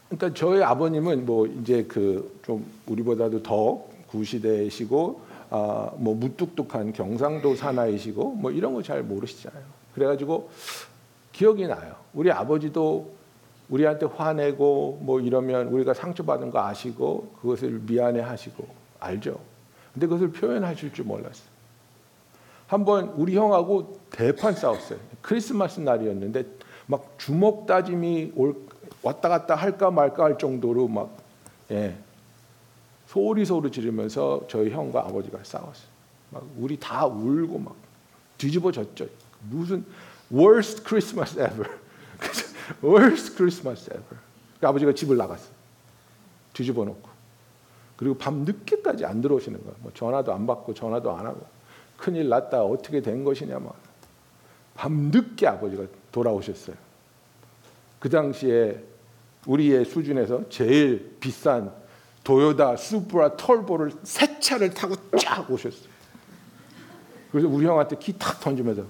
그러니까 0.10 0.34
저희 0.38 0.62
아버님은 0.62 1.26
뭐 1.26 1.48
이제 1.48 1.84
그 1.84 2.36
좀 2.46 2.64
우리보다도 2.86 3.42
더 3.42 3.84
구시대이시고 4.08 5.22
아 5.50 5.92
뭐 5.98 6.14
무뚝뚝한 6.16 6.94
경상도 6.94 7.56
사나이시고 7.56 8.34
뭐 8.34 8.52
이런 8.52 8.74
거 8.74 8.82
잘 8.82 9.02
모르시잖아요. 9.04 9.64
그래가지고 9.96 10.50
기억이 11.32 11.66
나요. 11.68 11.96
우리 12.14 12.32
아버지도 12.32 13.14
우리한테 13.70 14.06
화내고 14.06 15.00
뭐 15.02 15.20
이러면 15.22 15.68
우리가 15.70 15.94
상처받은 15.94 16.52
거 16.52 16.60
아시고 16.68 17.32
그것을 17.42 17.82
미안해 17.88 18.20
하시고 18.22 18.68
알죠. 19.00 19.40
근데 19.94 20.06
그것을 20.08 20.32
표현하실 20.32 20.94
줄 20.94 21.06
몰랐어요. 21.06 21.55
한번 22.68 23.10
우리 23.16 23.36
형하고 23.36 24.00
대판 24.10 24.54
싸웠어요. 24.56 25.00
크리스마스 25.22 25.80
날이었는데 25.80 26.46
막 26.88 27.16
주먹 27.18 27.66
다짐이 27.66 28.34
올, 28.36 28.56
왔다 29.04 29.30
갔다 29.30 29.56
할까 29.56 29.92
말까 29.92 30.24
할 30.24 30.38
정도로 30.38 30.88
막 30.88 31.18
예, 31.72 31.96
소리 33.08 33.46
소리 33.46 33.72
지르면서 33.72 34.42
저희 34.48 34.70
형과 34.72 35.02
아버지가 35.02 35.40
싸웠어요. 35.44 35.88
막 36.32 36.44
우리 36.58 36.80
다 36.80 37.06
울고 37.06 37.60
막 37.60 37.76
뒤집어졌죠. 38.38 39.08
무슨 39.50 39.86
worst 40.32 40.84
Christmas 40.84 41.38
ever. 41.40 41.70
worst 42.84 43.36
Christmas 43.36 43.90
ever. 43.90 44.18
그 44.60 44.68
아버지가 44.68 44.94
집을 44.94 45.18
나갔어. 45.18 45.50
뒤집어 46.54 46.84
놓고. 46.86 47.10
그리고 47.96 48.18
밤 48.18 48.40
늦게까지 48.40 49.06
안 49.06 49.22
들어오시는 49.22 49.60
거예요. 49.60 49.76
뭐 49.80 49.92
전화도 49.94 50.34
안 50.34 50.48
받고 50.48 50.74
전화도 50.74 51.16
안 51.16 51.26
하고. 51.26 51.55
큰일 51.98 52.30
났다. 52.30 52.64
어떻게 52.64 53.02
된 53.02 53.24
것이냐 53.24 53.60
막. 53.60 53.76
밤 54.76 55.10
늦게 55.12 55.48
아버지가 55.48 55.84
돌아오셨어요. 56.12 56.76
그 58.00 58.10
당시에 58.10 58.84
우리의 59.48 59.86
수준에서 59.86 60.50
제일 60.50 61.16
비싼 61.20 61.72
도요다 62.24 62.76
수프라 62.76 63.38
털보를 63.38 63.92
새 64.04 64.40
차를 64.40 64.74
타고 64.74 64.96
쫙 65.20 65.50
오셨어요. 65.50 65.90
그래서 67.32 67.48
우리 67.48 67.66
형한테 67.66 67.98
키 67.98 68.18
탁 68.18 68.40
던지면서 68.40 68.84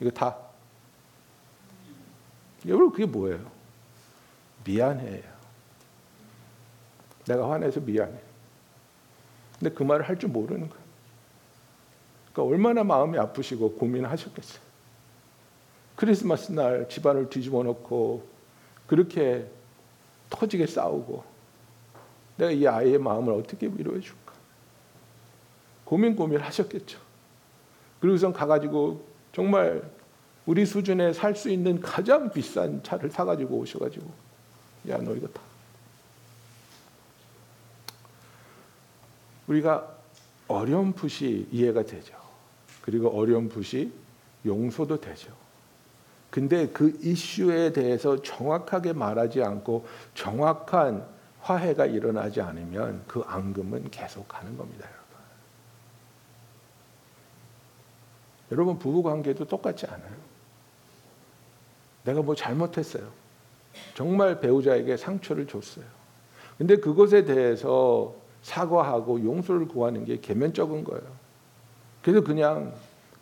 이거 0.00 0.10
다 0.10 0.36
여러분 2.66 2.90
그게 2.90 3.06
뭐예요? 3.06 3.50
미안해요. 4.64 5.22
내가 7.26 7.50
화내서 7.50 7.80
미안해. 7.80 8.18
근데 9.58 9.74
그 9.74 9.82
말을 9.84 10.08
할 10.08 10.18
줄 10.18 10.28
모르는 10.30 10.68
거예요. 10.68 10.85
그러니까 12.36 12.42
얼마나 12.42 12.84
마음이 12.84 13.18
아프시고 13.18 13.76
고민하셨겠어요. 13.76 14.60
크리스마스 15.96 16.52
날 16.52 16.86
집안을 16.86 17.30
뒤집어 17.30 17.62
놓고 17.62 18.28
그렇게 18.86 19.50
터지게 20.28 20.66
싸우고 20.66 21.24
내가 22.36 22.50
이 22.50 22.66
아이의 22.66 22.98
마음을 22.98 23.32
어떻게 23.32 23.66
위로해 23.66 24.00
줄까? 24.00 24.34
고민 25.86 26.14
고민 26.14 26.38
하셨겠죠. 26.40 26.98
그리고선 28.00 28.34
가가지고 28.34 29.02
정말 29.32 29.90
우리 30.44 30.66
수준에 30.66 31.14
살 31.14 31.34
수 31.34 31.48
있는 31.48 31.80
가장 31.80 32.30
비싼 32.30 32.82
차를 32.82 33.10
사가지고 33.10 33.56
오셔가지고 33.56 34.06
야 34.90 34.98
너 34.98 35.14
이거 35.14 35.26
타. 35.28 35.40
우리가 39.46 39.96
어렴풋이 40.48 41.48
이해가 41.50 41.82
되죠. 41.84 42.25
그리고 42.86 43.08
어렴풋이 43.08 43.92
용서도 44.46 45.00
되죠. 45.00 45.32
근데 46.30 46.68
그 46.68 46.96
이슈에 47.02 47.72
대해서 47.72 48.22
정확하게 48.22 48.92
말하지 48.92 49.42
않고 49.42 49.86
정확한 50.14 51.06
화해가 51.40 51.86
일어나지 51.86 52.40
않으면 52.40 53.02
그 53.06 53.22
앙금은 53.26 53.90
계속 53.90 54.28
가는 54.28 54.56
겁니다, 54.56 54.86
여러분. 54.86 55.06
여러분 58.52 58.78
부부 58.78 59.02
관계도 59.02 59.46
똑같지 59.46 59.86
않아요. 59.86 60.14
내가 62.04 62.22
뭐 62.22 62.36
잘못했어요. 62.36 63.08
정말 63.94 64.40
배우자에게 64.40 64.96
상처를 64.96 65.48
줬어요. 65.48 65.84
근데 66.56 66.76
그것에 66.76 67.24
대해서 67.24 68.14
사과하고 68.42 69.24
용서를 69.24 69.66
구하는 69.66 70.04
게 70.04 70.20
개면적인 70.20 70.84
거예요. 70.84 71.15
그래서 72.06 72.20
그냥 72.22 72.72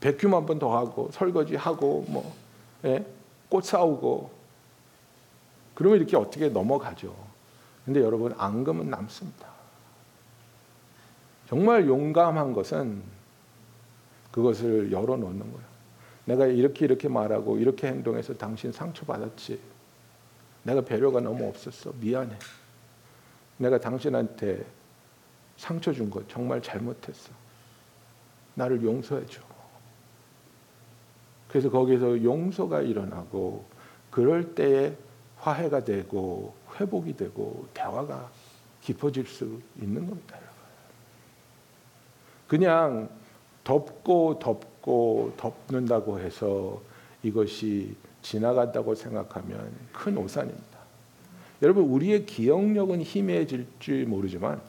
백큐 0.01 0.29
한번 0.29 0.59
더 0.59 0.77
하고 0.77 1.09
설거지 1.11 1.57
하고 1.57 2.05
뭐 2.07 2.35
예? 2.85 3.03
꽃 3.49 3.65
사오고 3.65 4.31
그러면 5.75 5.99
이렇게 6.01 6.19
어떻게 6.19 6.51
넘어가죠. 6.51 7.17
근데 7.87 8.03
여러분 8.03 8.35
앙금은 8.37 8.91
남습니다. 8.91 9.49
정말 11.49 11.87
용감한 11.87 12.53
것은 12.53 13.03
그것을 14.31 14.93
열어놓는 14.93 15.39
거예요. 15.39 15.67
내가 16.27 16.45
이렇게 16.45 16.85
이렇게 16.85 17.09
말하고 17.09 17.57
이렇게 17.57 17.87
행동해서 17.87 18.35
당신 18.35 18.71
상처받았지. 18.71 19.59
내가 20.65 20.83
배려가 20.83 21.21
너무 21.21 21.49
없었어. 21.49 21.95
미안해. 21.99 22.37
내가 23.57 23.81
당신한테 23.81 24.63
상처 25.57 25.91
준 25.91 26.11
거 26.11 26.23
정말 26.29 26.61
잘못했어. 26.61 27.44
나를 28.55 28.83
용서해 28.83 29.27
줘. 29.27 29.43
그래서 31.49 31.71
거기서 31.71 32.23
용서가 32.23 32.83
일어나고 32.83 33.65
그럴 34.11 34.55
때에 34.55 34.97
화해가 35.39 35.85
되고 35.85 36.55
회복이 36.79 37.17
되고 37.17 37.67
대화가 37.75 38.31
깊어질 38.81 39.27
수 39.27 39.61
있는 39.81 40.07
겁니다, 40.07 40.37
여러분. 40.37 40.55
그냥 42.49 43.09
덮고 43.63 44.39
덮고 44.39 45.33
덮는다고 45.37 46.21
해서 46.21 46.81
이것이 47.23 47.97
지나간다고 48.23 48.95
생각하면 48.95 49.73
큰 49.93 50.17
오산입니다. 50.17 50.79
여러분 51.63 51.85
우리의 51.85 52.27
기억력은 52.27 53.01
희미해질지 53.03 54.05
모르지만 54.07 54.61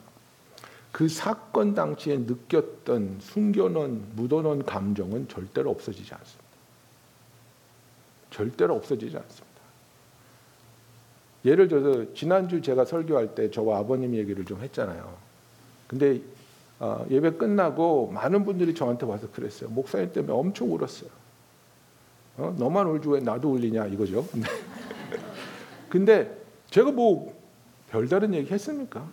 그 0.96 1.10
사건 1.10 1.74
당시에 1.74 2.16
느꼈던 2.16 3.18
숨겨놓은 3.20 4.14
묻어놓은 4.14 4.64
감정은 4.64 5.28
절대로 5.28 5.70
없어지지 5.70 6.14
않습니다. 6.14 6.46
절대로 8.30 8.76
없어지지 8.76 9.14
않습니다. 9.14 9.60
예를 11.44 11.68
들어서 11.68 12.14
지난주 12.14 12.62
제가 12.62 12.86
설교할 12.86 13.34
때 13.34 13.50
저와 13.50 13.80
아버님 13.80 14.14
얘기를 14.14 14.42
좀 14.46 14.62
했잖아요. 14.62 15.14
근데 15.86 16.22
어, 16.78 17.04
예배 17.10 17.32
끝나고 17.32 18.10
많은 18.12 18.46
분들이 18.46 18.74
저한테 18.74 19.04
와서 19.04 19.30
그랬어요. 19.30 19.68
목사님 19.68 20.14
때문에 20.14 20.32
엄청 20.32 20.72
울었어요. 20.72 21.10
어? 22.38 22.54
너만 22.58 22.86
울지 22.86 23.08
왜 23.10 23.20
나도 23.20 23.52
울리냐 23.52 23.84
이거죠. 23.88 24.26
근데 25.90 26.34
제가 26.70 26.90
뭐 26.90 27.38
별다른 27.90 28.32
얘기 28.32 28.50
했습니까? 28.50 29.06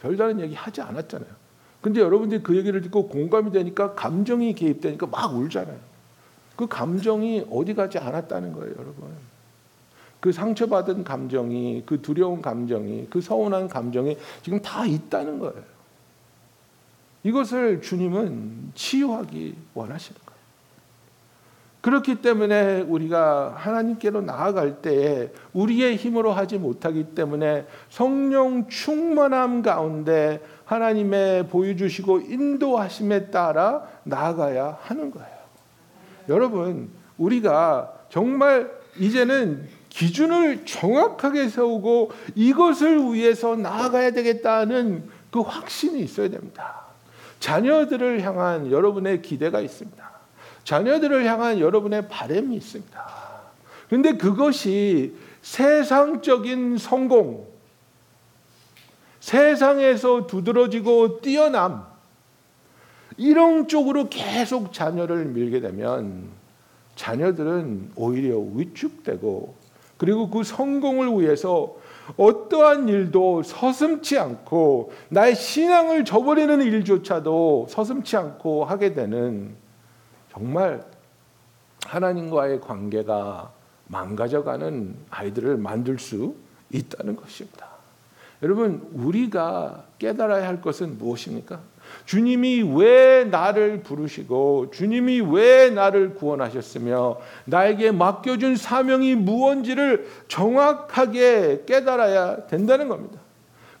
별다른 0.00 0.40
얘기 0.40 0.54
하지 0.54 0.80
않았잖아요. 0.80 1.30
근데 1.80 2.00
여러분들이 2.00 2.42
그 2.42 2.56
얘기를 2.56 2.80
듣고 2.80 3.08
공감이 3.08 3.50
되니까 3.52 3.94
감정이 3.94 4.52
개입되니까 4.54 5.06
막 5.06 5.34
울잖아요. 5.34 5.78
그 6.56 6.66
감정이 6.66 7.46
어디 7.50 7.74
가지 7.74 7.98
않았다는 7.98 8.52
거예요, 8.52 8.72
여러분. 8.72 9.08
그 10.20 10.32
상처받은 10.32 11.04
감정이, 11.04 11.84
그 11.86 12.02
두려운 12.02 12.42
감정이, 12.42 13.06
그 13.08 13.20
서운한 13.20 13.68
감정이 13.68 14.18
지금 14.42 14.60
다 14.60 14.84
있다는 14.84 15.38
거예요. 15.38 15.62
이것을 17.22 17.80
주님은 17.80 18.72
치유하기 18.74 19.54
원하시는 19.74 20.20
거예요. 20.24 20.27
그렇기 21.80 22.16
때문에 22.16 22.80
우리가 22.82 23.54
하나님께로 23.56 24.20
나아갈 24.20 24.82
때에 24.82 25.30
우리의 25.52 25.96
힘으로 25.96 26.32
하지 26.32 26.58
못하기 26.58 27.14
때문에 27.14 27.66
성령 27.88 28.68
충만함 28.68 29.62
가운데 29.62 30.40
하나님의 30.64 31.48
보여주시고 31.48 32.20
인도하심에 32.20 33.30
따라 33.30 33.84
나아가야 34.02 34.78
하는 34.82 35.10
거예요. 35.10 35.38
여러분, 36.28 36.90
우리가 37.16 37.92
정말 38.08 38.70
이제는 38.98 39.68
기준을 39.88 40.66
정확하게 40.66 41.48
세우고 41.48 42.12
이것을 42.34 43.12
위해서 43.12 43.56
나아가야 43.56 44.10
되겠다는 44.10 45.08
그 45.30 45.40
확신이 45.40 46.00
있어야 46.00 46.28
됩니다. 46.28 46.82
자녀들을 47.40 48.22
향한 48.22 48.70
여러분의 48.70 49.22
기대가 49.22 49.60
있습니다. 49.60 50.17
자녀들을 50.68 51.24
향한 51.24 51.60
여러분의 51.60 52.08
바램이 52.08 52.54
있습니다. 52.54 53.06
근데 53.88 54.18
그것이 54.18 55.14
세상적인 55.40 56.76
성공, 56.76 57.46
세상에서 59.18 60.26
두드러지고 60.26 61.22
뛰어남, 61.22 61.86
이런 63.16 63.66
쪽으로 63.66 64.10
계속 64.10 64.74
자녀를 64.74 65.24
밀게 65.24 65.62
되면 65.62 66.28
자녀들은 66.96 67.92
오히려 67.96 68.36
위축되고 68.36 69.54
그리고 69.96 70.28
그 70.28 70.44
성공을 70.44 71.18
위해서 71.18 71.76
어떠한 72.18 72.90
일도 72.90 73.42
서슴치 73.42 74.18
않고 74.18 74.92
나의 75.08 75.34
신앙을 75.34 76.04
저버리는 76.04 76.60
일조차도 76.60 77.68
서슴치 77.70 78.18
않고 78.18 78.66
하게 78.66 78.92
되는 78.92 79.56
정말 80.38 80.84
하나님과의 81.84 82.60
관계가 82.60 83.50
망가져가는 83.88 84.94
아이들을 85.10 85.56
만들 85.56 85.98
수 85.98 86.36
있다는 86.70 87.16
것입니다. 87.16 87.66
여러분, 88.44 88.88
우리가 88.92 89.86
깨달아야 89.98 90.46
할 90.46 90.62
것은 90.62 90.96
무엇입니까? 90.96 91.58
주님이 92.04 92.62
왜 92.76 93.24
나를 93.24 93.82
부르시고 93.82 94.70
주님이 94.70 95.22
왜 95.22 95.70
나를 95.70 96.14
구원하셨으며 96.14 97.18
나에게 97.46 97.90
맡겨준 97.90 98.54
사명이 98.54 99.16
무언지를 99.16 100.06
정확하게 100.28 101.64
깨달아야 101.66 102.46
된다는 102.46 102.88
겁니다. 102.88 103.18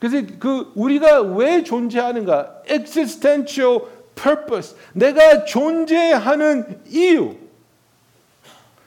그래서 0.00 0.26
그 0.38 0.72
우리가 0.74 1.22
왜 1.22 1.62
존재하는가? 1.62 2.62
existential 2.68 3.82
purpose. 4.20 4.76
내가 4.92 5.44
존재하는 5.44 6.80
이유. 6.88 7.36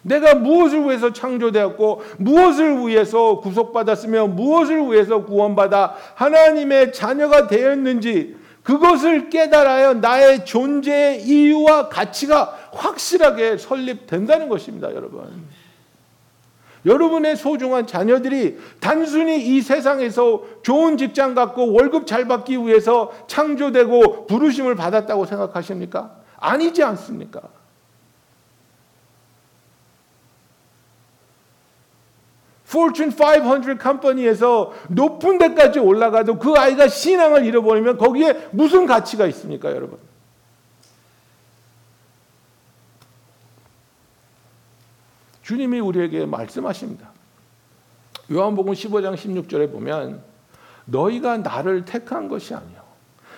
내가 0.03 0.35
무엇을 0.35 0.83
위해서 0.85 1.13
창조되었고 1.13 2.03
무엇을 2.17 2.87
위해서 2.87 3.39
구속받았으며 3.39 4.27
무엇을 4.27 4.91
위해서 4.91 5.23
구원받아 5.23 5.95
하나님의 6.15 6.91
자녀가 6.91 7.47
되었는지 7.47 8.35
그것을 8.63 9.29
깨달아야 9.29 9.95
나의 9.95 10.45
존재의 10.45 11.23
이유와 11.23 11.89
가치가 11.89 12.57
확실하게 12.71 13.57
설립된다는 13.57 14.49
것입니다, 14.49 14.93
여러분. 14.93 15.45
여러분의 16.85 17.35
소중한 17.35 17.85
자녀들이 17.85 18.57
단순히 18.79 19.39
이 19.39 19.61
세상에서 19.61 20.43
좋은 20.63 20.97
직장 20.97 21.35
갖고 21.35 21.73
월급 21.73 22.07
잘 22.07 22.27
받기 22.27 22.57
위해서 22.65 23.11
창조되고 23.27 24.25
부르심을 24.27 24.75
받았다고 24.75 25.25
생각하십니까? 25.25 26.15
아니지 26.37 26.83
않습니까? 26.83 27.41
Fortune 32.67 33.13
500 33.13 33.77
컴퍼니에서 33.79 34.71
높은 34.87 35.37
데까지 35.37 35.79
올라가도 35.79 36.39
그 36.39 36.53
아이가 36.53 36.87
신앙을 36.87 37.45
잃어버리면 37.45 37.97
거기에 37.97 38.47
무슨 38.51 38.85
가치가 38.85 39.27
있습니까, 39.27 39.71
여러분? 39.71 39.99
주님이 45.51 45.81
우리에게 45.81 46.25
말씀하십니다. 46.25 47.09
요한복음 48.31 48.71
15장 48.71 49.15
16절에 49.15 49.69
보면 49.69 50.23
너희가 50.85 51.39
나를 51.39 51.83
택한 51.83 52.29
것이 52.29 52.53
아니요 52.53 52.79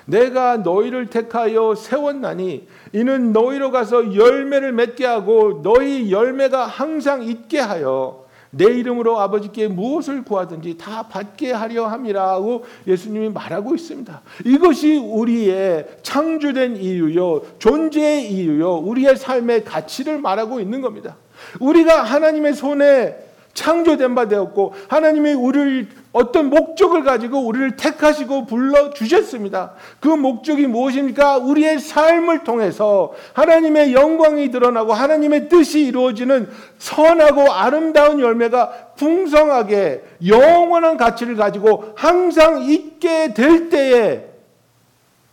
내가 0.05 0.57
너희를 0.57 1.07
택하여 1.07 1.73
세웠나니 1.73 2.67
이는 2.91 3.33
너희로 3.33 3.71
가서 3.71 4.15
열매를 4.15 4.73
맺게 4.73 5.07
하고 5.07 5.63
너희 5.63 6.11
열매가 6.11 6.67
항상 6.67 7.23
있게 7.23 7.57
하여 7.57 8.27
내 8.51 8.65
이름으로 8.65 9.19
아버지께 9.19 9.67
무엇을 9.67 10.23
구하든지 10.23 10.77
다 10.77 11.07
받게 11.07 11.51
하려 11.51 11.87
함이라고 11.87 12.63
예수님이 12.85 13.29
말하고 13.29 13.73
있습니다. 13.73 14.21
이것이 14.45 14.97
우리의 14.97 15.87
창조된 16.03 16.75
이유요, 16.75 17.41
존재의 17.57 18.31
이유요, 18.31 18.75
우리의 18.75 19.17
삶의 19.17 19.63
가치를 19.63 20.19
말하고 20.19 20.59
있는 20.59 20.81
겁니다. 20.81 21.15
우리가 21.59 22.01
하나님의 22.03 22.53
손에 22.53 23.23
창조된 23.53 24.15
바 24.15 24.27
되었고 24.27 24.73
하나님이 24.87 25.33
우리를 25.33 25.87
어떤 26.11 26.49
목적을 26.49 27.03
가지고 27.03 27.39
우리를 27.45 27.75
택하시고 27.75 28.45
불러 28.45 28.91
주셨습니다. 28.91 29.73
그 29.99 30.07
목적이 30.07 30.67
무엇입니까? 30.67 31.37
우리의 31.37 31.79
삶을 31.79 32.43
통해서 32.43 33.13
하나님의 33.33 33.93
영광이 33.93 34.49
드러나고 34.49 34.93
하나님의 34.93 35.49
뜻이 35.49 35.85
이루어지는 35.85 36.49
선하고 36.79 37.51
아름다운 37.51 38.19
열매가 38.19 38.93
풍성하게 38.95 40.03
영원한 40.25 40.97
가치를 40.97 41.35
가지고 41.35 41.93
항상 41.95 42.63
있게 42.63 43.33
될 43.33 43.69
때에 43.69 44.29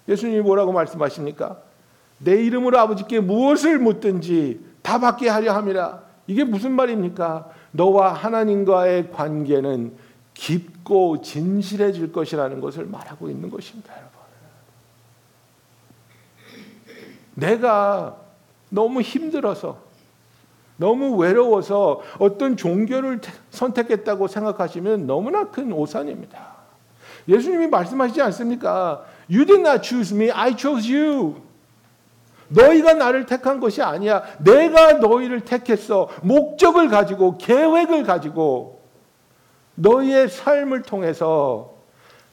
예수님이 0.08 0.40
뭐라고 0.40 0.72
말씀하십니까? 0.72 1.58
내 2.18 2.42
이름으로 2.42 2.78
아버지께 2.78 3.20
무엇을 3.20 3.78
묻든지 3.78 4.69
다 4.82 4.98
받게 4.98 5.28
하려 5.28 5.52
함이라. 5.52 6.02
이게 6.26 6.44
무슨 6.44 6.72
말입니까? 6.72 7.50
너와 7.72 8.12
하나님과의 8.12 9.10
관계는 9.12 9.92
깊고 10.34 11.22
진실해질 11.22 12.12
것이라는 12.12 12.60
것을 12.60 12.86
말하고 12.86 13.28
있는 13.28 13.50
것입니다, 13.50 13.92
여러분. 13.92 14.10
내가 17.34 18.16
너무 18.68 19.00
힘들어서, 19.00 19.78
너무 20.76 21.16
외로워서 21.16 22.00
어떤 22.18 22.56
종교를 22.56 23.20
선택했다고 23.50 24.28
생각하시면 24.28 25.06
너무나 25.06 25.50
큰 25.50 25.72
오산입니다. 25.72 26.56
예수님이 27.28 27.66
말씀하시지 27.66 28.22
않습니까? 28.22 29.04
You 29.28 29.44
did 29.44 29.60
not 29.60 29.86
choose 29.86 30.16
me, 30.16 30.30
I 30.30 30.54
chose 30.56 30.90
you. 30.90 31.49
너희가 32.50 32.94
나를 32.94 33.26
택한 33.26 33.60
것이 33.60 33.82
아니야. 33.82 34.22
내가 34.38 34.94
너희를 34.94 35.40
택했어. 35.40 36.08
목적을 36.22 36.88
가지고, 36.88 37.38
계획을 37.38 38.04
가지고, 38.04 38.80
너희의 39.76 40.28
삶을 40.28 40.82
통해서 40.82 41.74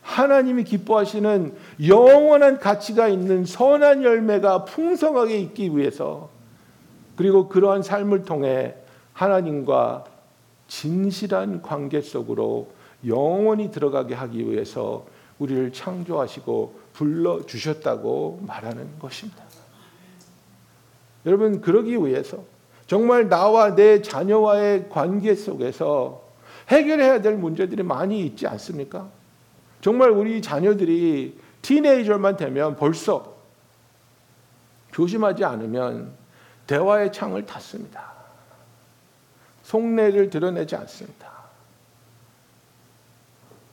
하나님이 0.01 0.63
기뻐하시는 0.63 1.53
영원한 1.88 2.60
가치가 2.60 3.08
있는 3.08 3.45
선한 3.45 4.03
열매가 4.03 4.65
풍성하게 4.65 5.38
있기 5.39 5.75
위해서 5.75 6.30
그리고 7.17 7.49
그러한 7.49 7.84
삶을 7.84 8.23
통해 8.23 8.75
하나님과 9.12 10.06
진실한 10.67 11.62
관계 11.62 12.01
속으로 12.01 12.69
영원히 13.06 13.69
들어가게 13.71 14.15
하기 14.15 14.49
위해서 14.49 15.06
우리를 15.39 15.73
창조하시고 15.73 16.80
불러 16.93 17.45
주셨다고 17.45 18.43
말하는 18.47 18.88
것입니다. 18.99 19.47
여러분 21.28 21.60
그러기 21.60 21.98
위해서 21.98 22.44
정말 22.88 23.28
나와 23.28 23.76
내 23.76 24.02
자녀와의 24.02 24.88
관계 24.90 25.36
속에서 25.36 26.24
해결해야 26.70 27.22
될 27.22 27.36
문제들이 27.36 27.84
많이 27.84 28.22
있지 28.22 28.48
않습니까? 28.48 29.10
정말 29.82 30.10
우리 30.10 30.42
자녀들이 30.42 31.38
티네이저만 31.62 32.38
되면 32.38 32.78
벌써 32.78 33.36
조심하지 34.94 35.44
않으면 35.44 36.13
대화의 36.66 37.12
창을 37.12 37.46
닫습니다. 37.46 38.13
속내를 39.63 40.30
드러내지 40.30 40.78
않습니다. 40.78 41.30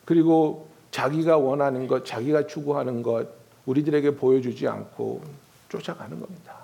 그리고 0.04 0.68
자기가 0.90 1.38
원하는 1.38 1.86
것, 1.86 2.04
자기가 2.04 2.48
추구하는 2.48 3.02
것, 3.02 3.28
우리들에게 3.66 4.16
보여주지 4.16 4.66
않고 4.66 5.22
쫓아가는 5.68 6.18
겁니다. 6.18 6.63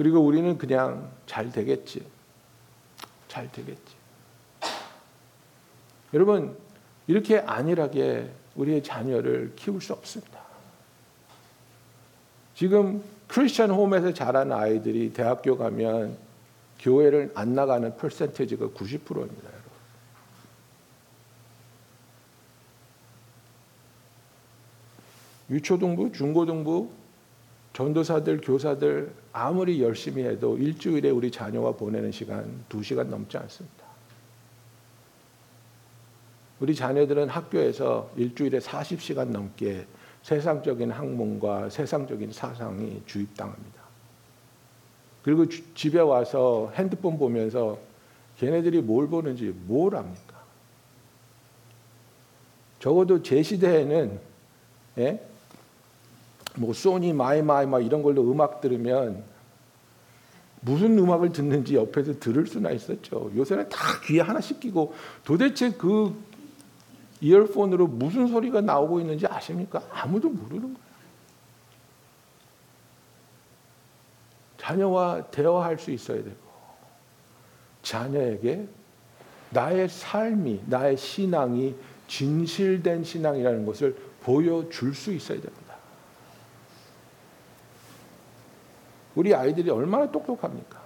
그리고 0.00 0.18
우리는 0.20 0.56
그냥 0.56 1.10
잘 1.26 1.52
되겠지. 1.52 2.02
잘 3.28 3.52
되겠지. 3.52 3.94
여러분, 6.14 6.56
이렇게 7.06 7.38
안일하게 7.38 8.30
우리의 8.54 8.82
자녀를 8.82 9.52
키울 9.56 9.82
수 9.82 9.92
없습니다. 9.92 10.40
지금 12.54 13.04
크리스천 13.28 13.70
홈에서 13.70 14.14
자란 14.14 14.52
아이들이 14.52 15.12
대학교 15.12 15.58
가면 15.58 16.16
교회를 16.78 17.32
안 17.34 17.54
나가는 17.54 17.94
퍼센테이지가 17.94 18.68
90%입니다. 18.68 19.48
여러분. 19.50 19.70
유초등부, 25.50 26.12
중고등부, 26.12 26.90
전도사들, 27.74 28.40
교사들 28.40 29.19
아무리 29.32 29.82
열심히 29.82 30.24
해도 30.24 30.58
일주일에 30.58 31.10
우리 31.10 31.30
자녀와 31.30 31.72
보내는 31.72 32.10
시간 32.10 32.64
2시간 32.68 33.06
넘지 33.06 33.36
않습니다. 33.38 33.84
우리 36.58 36.74
자녀들은 36.74 37.28
학교에서 37.28 38.10
일주일에 38.16 38.58
40시간 38.58 39.28
넘게 39.28 39.86
세상적인 40.22 40.90
학문과 40.90 41.70
세상적인 41.70 42.32
사상이 42.32 43.02
주입당합니다. 43.06 43.80
그리고 45.22 45.48
주, 45.48 45.74
집에 45.74 46.00
와서 46.00 46.70
핸드폰 46.74 47.18
보면서 47.18 47.78
걔네들이 48.38 48.82
뭘 48.82 49.08
보는지 49.08 49.54
뭘 49.66 49.94
압니까? 49.96 50.40
적어도 52.78 53.22
제 53.22 53.42
시대에는 53.42 54.20
예? 54.98 55.29
뭐 56.60 56.74
소니 56.74 57.14
마이마이 57.14 57.66
막 57.66 57.80
이런 57.80 58.02
걸로 58.02 58.20
음악 58.30 58.60
들으면 58.60 59.24
무슨 60.60 60.98
음악을 60.98 61.32
듣는지 61.32 61.74
옆에서 61.74 62.20
들을 62.20 62.46
수나 62.46 62.70
있었죠. 62.70 63.32
요새는 63.34 63.70
다 63.70 63.78
귀에 64.04 64.20
하나씩 64.20 64.60
끼고 64.60 64.92
도대체 65.24 65.70
그 65.70 66.14
이어폰으로 67.22 67.86
무슨 67.86 68.26
소리가 68.26 68.60
나오고 68.60 69.00
있는지 69.00 69.26
아십니까? 69.26 69.82
아무도 69.90 70.28
모르는 70.28 70.74
거예요. 70.74 70.90
자녀와 74.58 75.30
대화할 75.30 75.78
수 75.78 75.90
있어야 75.90 76.22
되고 76.22 76.36
자녀에게 77.82 78.68
나의 79.48 79.88
삶이 79.88 80.64
나의 80.66 80.98
신앙이 80.98 81.74
진실된 82.06 83.02
신앙이라는 83.02 83.64
것을 83.64 83.96
보여줄 84.20 84.94
수 84.94 85.10
있어야 85.14 85.40
됩니다. 85.40 85.70
우리 89.14 89.34
아이들이 89.34 89.70
얼마나 89.70 90.10
똑똑합니까? 90.10 90.78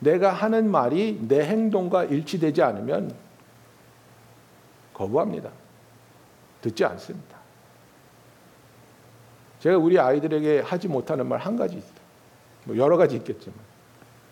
내가 0.00 0.32
하는 0.32 0.70
말이 0.70 1.18
내 1.26 1.42
행동과 1.44 2.04
일치되지 2.04 2.62
않으면 2.62 3.14
거부합니다. 4.92 5.50
듣지 6.60 6.84
않습니다. 6.84 7.36
제가 9.60 9.78
우리 9.78 9.98
아이들에게 9.98 10.60
하지 10.60 10.88
못하는 10.88 11.26
말 11.26 11.38
한 11.40 11.56
가지 11.56 11.76
있어요. 11.76 12.06
뭐 12.64 12.76
여러 12.76 12.96
가지 12.96 13.16
있겠지만 13.16 13.56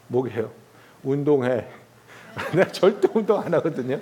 뭐게요? 0.08 0.50
운동해. 1.02 1.66
내가 2.54 2.70
절대 2.72 3.08
운동 3.14 3.40
안 3.40 3.54
하거든요. 3.54 4.00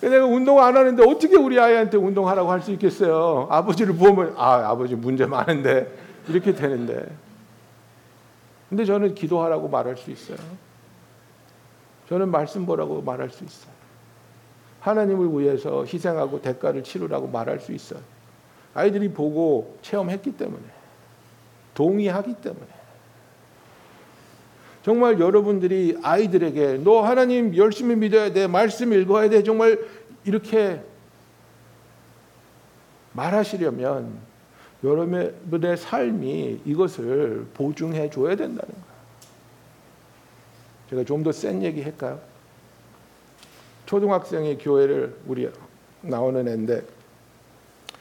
내가 0.00 0.24
운동 0.24 0.62
안 0.62 0.76
하는데 0.76 1.02
어떻게 1.02 1.36
우리 1.36 1.58
아이한테 1.58 1.96
운동하라고 1.96 2.50
할 2.50 2.60
수 2.62 2.70
있겠어요? 2.72 3.48
아버지를 3.50 3.94
보면 3.96 4.34
아 4.36 4.70
아버지 4.70 4.94
문제 4.94 5.26
많은데 5.26 5.92
이렇게 6.28 6.54
되는데. 6.54 7.06
근데 8.68 8.84
저는 8.84 9.14
기도하라고 9.14 9.68
말할 9.68 9.96
수 9.96 10.10
있어요. 10.10 10.38
저는 12.08 12.30
말씀 12.30 12.66
보라고 12.66 13.02
말할 13.02 13.30
수 13.30 13.44
있어요. 13.44 13.72
하나님을 14.80 15.40
위해서 15.40 15.84
희생하고 15.84 16.40
대가를 16.40 16.84
치르라고 16.84 17.28
말할 17.28 17.60
수 17.60 17.72
있어요. 17.72 18.00
아이들이 18.74 19.10
보고 19.10 19.78
체험했기 19.82 20.36
때문에 20.36 20.62
동의하기 21.74 22.34
때문에 22.34 22.66
정말 24.84 25.18
여러분들이 25.18 25.98
아이들에게 26.02 26.82
너 26.84 27.02
하나님 27.02 27.56
열심히 27.56 27.96
믿어야 27.96 28.32
돼 28.32 28.46
말씀 28.46 28.92
읽어야 28.92 29.28
돼 29.28 29.42
정말 29.42 29.80
이렇게 30.24 30.80
말하시려면 33.12 34.25
여러분의 34.86 35.76
삶이 35.76 36.60
이것을 36.64 37.46
보증해 37.54 38.08
줘야 38.10 38.36
된다는 38.36 38.68
거예요. 38.68 38.86
제가 40.90 41.04
좀 41.04 41.22
더 41.24 41.30
센 41.32 41.62
얘기 41.62 41.82
할까요? 41.82 42.20
초등학생의 43.86 44.58
교회를 44.58 45.16
우리 45.26 45.48
나오는 46.02 46.46
애인데 46.46 46.82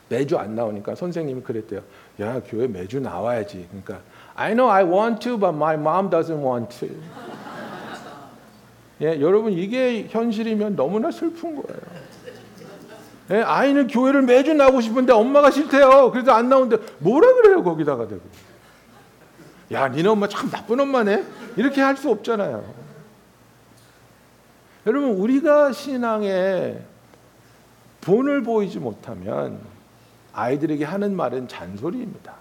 매주 0.10 0.38
안 0.38 0.56
나오니까 0.56 0.96
선생님이 0.96 1.42
그랬대요. 1.42 1.82
야 2.20 2.42
교회 2.46 2.68
매주 2.68 3.00
나와야지. 3.00 3.68
그러니까 3.70 4.02
I 4.36 4.54
know 4.54 4.70
I 4.72 4.84
want 4.84 5.20
to, 5.28 5.38
but 5.40 5.56
my 5.56 5.76
mom 5.76 6.10
doesn't 6.10 6.44
want 6.44 6.78
to. 6.80 6.90
예, 9.02 9.20
여러분 9.20 9.52
이게 9.54 10.08
현실이면 10.10 10.76
너무나 10.76 11.12
슬픈 11.12 11.56
거예요. 11.56 11.82
예, 13.32 13.42
아이는 13.42 13.88
교회를 13.88 14.22
매주 14.22 14.54
나오고 14.54 14.82
싶은데 14.82 15.14
엄마가 15.14 15.50
싫대요. 15.52 16.12
그래서 16.12 16.32
안 16.32 16.50
나오는데 16.50 16.78
뭐라 17.00 17.34
그래요 17.34 17.64
거기다가 17.64 18.08
대고. 18.08 18.22
야, 19.72 19.88
니네 19.88 20.08
엄마 20.10 20.28
참 20.28 20.50
나쁜 20.50 20.80
엄마네. 20.80 21.24
이렇게 21.56 21.82
할 21.82 21.98
수 21.98 22.12
없잖아요. 22.12 22.86
여러분 24.86 25.12
우리가 25.12 25.72
신앙에 25.72 26.80
본을 28.02 28.44
보이지 28.44 28.78
못하면 28.78 29.60
아이들에게 30.34 30.86
하는 30.86 31.16
말은 31.16 31.48
잔소리입니다. 31.48 32.36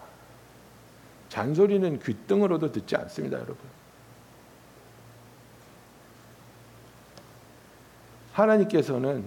잔소리는 1.30 1.98
귓등으로도 2.00 2.70
듣지 2.72 2.96
않습니다, 2.96 3.38
여러분. 3.38 3.56
하나님께서는 8.32 9.24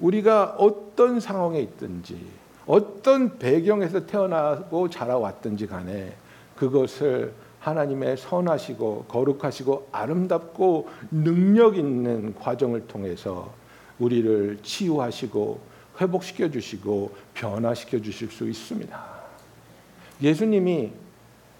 우리가 0.00 0.56
어떤 0.58 1.20
상황에 1.20 1.60
있든지 1.60 2.18
어떤 2.66 3.38
배경에서 3.38 4.06
태어나고 4.06 4.90
자라왔든지 4.90 5.66
간에 5.66 6.14
그것을 6.56 7.32
하나님의 7.60 8.16
선하시고 8.16 9.06
거룩하시고 9.08 9.88
아름답고 9.90 10.88
능력 11.10 11.76
있는 11.76 12.34
과정을 12.34 12.86
통해서 12.86 13.52
우리를 13.98 14.58
치유하시고 14.62 15.60
회복시켜 16.00 16.50
주시고 16.50 17.14
변화시켜 17.32 18.00
주실 18.00 18.30
수 18.30 18.48
있습니다. 18.48 19.14
예수님이 20.22 20.92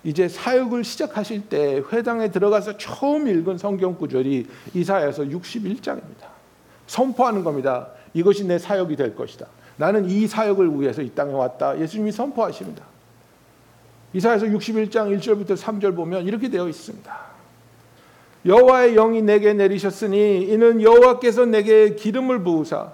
이제 0.03 0.29
사역을 0.29 0.85
시작하실 0.85 1.49
때 1.49 1.83
회당에 1.91 2.31
들어가서 2.31 2.77
처음 2.77 3.27
읽은 3.27 3.57
성경 3.57 3.97
구절이 3.97 4.47
이사야서 4.75 5.25
61장입니다. 5.25 6.29
선포하는 6.87 7.43
겁니다. 7.43 7.89
이것이 8.15 8.47
내 8.47 8.59
사역이 8.59 8.97
될 8.97 9.15
것이다. 9.15 9.47
나는 9.77 10.09
이 10.09 10.27
사역을 10.27 10.81
위해서 10.81 11.03
이 11.03 11.11
땅에 11.11 11.33
왔다. 11.33 11.79
예수님이 11.79 12.13
선포하십니다. 12.13 12.85
이사야서 14.13 14.47
61장 14.47 15.19
1절부터 15.19 15.57
3절 15.57 15.97
보면 15.97 16.25
이렇게 16.25 16.49
되어 16.49 16.69
있습니다. 16.69 17.35
여호와의 18.47 18.95
영이 18.95 19.23
내게 19.23 19.53
내리셨으니 19.53 20.43
이는 20.43 20.81
여호와께서 20.81 21.47
내게 21.47 21.95
기름을 21.97 22.45
부으사 22.45 22.93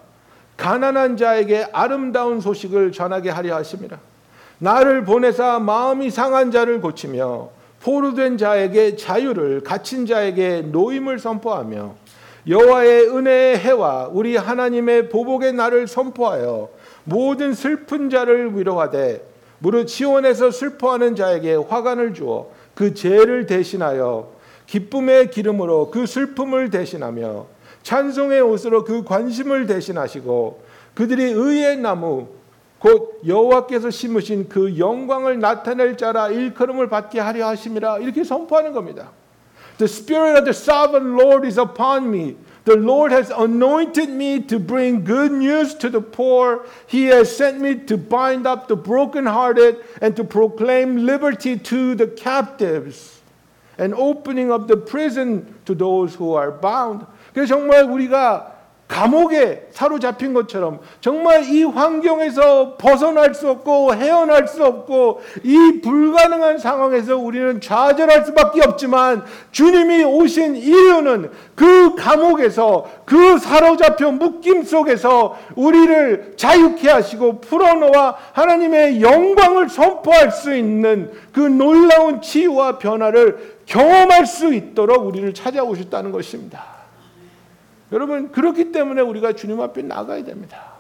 가난한 0.57 1.17
자에게 1.17 1.69
아름다운 1.73 2.41
소식을 2.41 2.93
전하게 2.93 3.31
하려 3.31 3.57
하심이라. 3.57 3.99
나를 4.59 5.05
보내사 5.05 5.59
마음이 5.59 6.11
상한 6.11 6.51
자를 6.51 6.81
고치며 6.81 7.49
포로된 7.83 8.37
자에게 8.37 8.97
자유를 8.97 9.63
갇힌 9.63 10.07
자에게 10.07 10.63
노임을 10.63 11.19
선포하며 11.19 11.95
여호와의 12.47 13.09
은혜의 13.09 13.59
해와 13.59 14.09
우리 14.13 14.37
하나님의 14.37 15.09
보복의 15.09 15.53
날을 15.53 15.87
선포하여 15.87 16.71
모든 17.05 17.53
슬픈 17.53 18.09
자를 18.09 18.57
위로하되 18.57 19.27
무릇 19.59 19.87
지원에서 19.87 20.51
슬퍼하는 20.51 21.15
자에게 21.15 21.55
화관을 21.55 22.15
주어 22.15 22.51
그 22.75 22.95
죄를 22.95 23.47
대신하여 23.47 24.33
기쁨의 24.67 25.31
기름으로 25.31 25.91
그 25.91 26.07
슬픔을 26.07 26.71
대신하며 26.71 27.47
찬송의 27.83 28.41
옷으로 28.41 28.85
그 28.85 29.05
관심을 29.05 29.67
대신하시고 29.67 30.63
그들이 30.95 31.25
의의 31.25 31.77
나무 31.77 32.29
곧 32.79 33.21
여호와께서 33.27 33.91
심으신 33.91 34.49
그 34.49 34.79
영광을 34.79 35.39
나타낼 35.39 35.97
자라 35.97 36.29
일컬음을 36.29 36.89
받게 36.89 37.21
하려 37.21 37.47
하심이라 37.49 37.99
이렇게 37.99 38.25
선포하는 38.25 38.73
겁니다. 38.73 39.11
The 39.80 39.88
spirit 39.88 40.38
of 40.38 40.46
the 40.46 40.54
sovereign 40.54 41.18
Lord 41.18 41.46
is 41.46 41.58
upon 41.58 42.10
me. 42.10 42.38
The 42.66 42.76
Lord 42.76 43.12
has 43.12 43.30
anointed 43.30 44.10
me 44.10 44.42
to 44.44 44.58
bring 44.58 45.04
good 45.04 45.32
news 45.32 45.76
to 45.76 45.90
the 45.90 46.02
poor. 46.02 46.66
He 46.88 47.06
has 47.06 47.36
sent 47.36 47.62
me 47.62 47.76
to 47.86 47.96
bind 47.96 48.48
up 48.48 48.68
the 48.68 48.76
brokenhearted 48.76 49.84
and 50.02 50.16
to 50.16 50.24
proclaim 50.24 51.06
liberty 51.06 51.60
to 51.60 51.94
the 51.94 52.08
captives 52.08 53.22
and 53.78 53.94
opening 53.94 54.52
of 54.52 54.68
the 54.68 54.78
prison 54.78 55.54
to 55.66 55.76
those 55.76 56.16
who 56.16 56.34
are 56.34 56.52
bound. 56.52 57.06
그래서 57.34 57.56
정말 57.56 57.84
우리가 57.84 58.52
감옥에 58.91 59.69
사로잡힌 59.71 60.35
것처럼 60.35 60.81
정말 61.01 61.45
이 61.45 61.63
환경에서 61.63 62.75
벗어날 62.77 63.33
수 63.35 63.49
없고 63.49 63.95
헤어날 63.95 64.49
수 64.49 64.65
없고 64.65 65.21
이 65.45 65.81
불가능한 65.81 66.59
상황에서 66.59 67.17
우리는 67.17 67.61
좌절할 67.61 68.27
수밖에 68.27 68.63
없지만 68.63 69.23
주님이 69.53 70.03
오신 70.03 70.57
이유는 70.57 71.31
그 71.55 71.95
감옥에서 71.95 72.91
그 73.05 73.39
사로잡혀 73.39 74.11
묶임 74.11 74.65
속에서 74.65 75.39
우리를 75.55 76.35
자유케 76.37 76.91
하시고 76.91 77.41
풀어놓아 77.43 78.17
하나님의 78.33 79.01
영광을 79.01 79.69
선포할 79.69 80.33
수 80.33 80.53
있는 80.53 81.13
그 81.33 81.39
놀라운 81.39 82.21
치유와 82.21 82.79
변화를 82.79 83.61
경험할 83.67 84.27
수 84.27 84.53
있도록 84.53 85.07
우리를 85.07 85.33
찾아오셨다는 85.33 86.11
것입니다. 86.11 86.80
여러분 87.93 88.31
그렇기 88.33 88.73
때문에 88.73 89.01
우리가 89.01 89.33
주님 89.33 89.61
앞에 89.61 89.83
나가야 89.83 90.25
됩니다. 90.25 90.71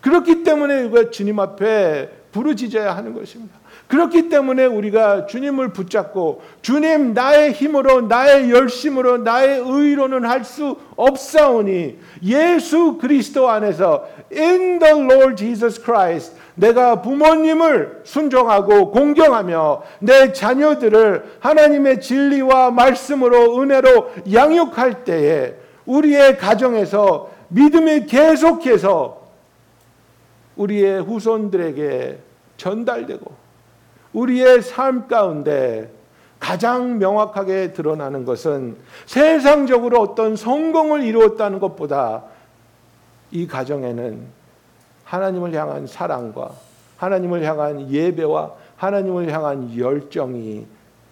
그렇기 0.00 0.42
때문에 0.42 0.82
우리가 0.84 1.10
주님 1.10 1.38
앞에 1.38 2.10
부르짖어야 2.32 2.96
하는 2.96 3.14
것입니다. 3.14 3.56
그렇기 3.88 4.28
때문에 4.28 4.66
우리가 4.66 5.26
주님을 5.26 5.68
붙잡고 5.68 6.42
주님 6.60 7.14
나의 7.14 7.52
힘으로 7.52 8.00
나의 8.02 8.50
열심으로 8.50 9.18
나의 9.18 9.60
의로는 9.64 10.24
할 10.24 10.44
수 10.44 10.76
없사오니 10.96 11.98
예수 12.24 12.98
그리스도 13.00 13.48
안에서 13.48 14.08
in 14.32 14.78
the 14.78 14.94
Lord 15.02 15.36
Jesus 15.36 15.82
Christ 15.82 16.36
내가 16.54 17.02
부모님을 17.02 18.02
순종하고 18.04 18.90
공경하며 18.90 19.82
내 20.00 20.32
자녀들을 20.32 21.38
하나님의 21.40 22.00
진리와 22.00 22.70
말씀으로 22.70 23.60
은혜로 23.60 24.12
양육할 24.32 25.04
때에 25.04 25.54
우리의 25.86 26.36
가정에서 26.36 27.30
믿음이 27.48 28.06
계속해서 28.06 29.22
우리의 30.56 31.02
후손들에게 31.02 32.18
전달되고 32.56 33.32
우리의 34.12 34.62
삶 34.62 35.06
가운데 35.06 35.90
가장 36.38 36.98
명확하게 36.98 37.72
드러나는 37.72 38.24
것은 38.24 38.76
세상적으로 39.06 40.00
어떤 40.00 40.36
성공을 40.36 41.02
이루었다는 41.02 41.60
것보다 41.60 42.24
이 43.30 43.46
가정에는 43.46 44.26
하나님을 45.04 45.54
향한 45.54 45.86
사랑과 45.86 46.52
하나님을 46.96 47.42
향한 47.44 47.90
예배와 47.90 48.52
하나님을 48.76 49.30
향한 49.32 49.76
열정이 49.76 50.66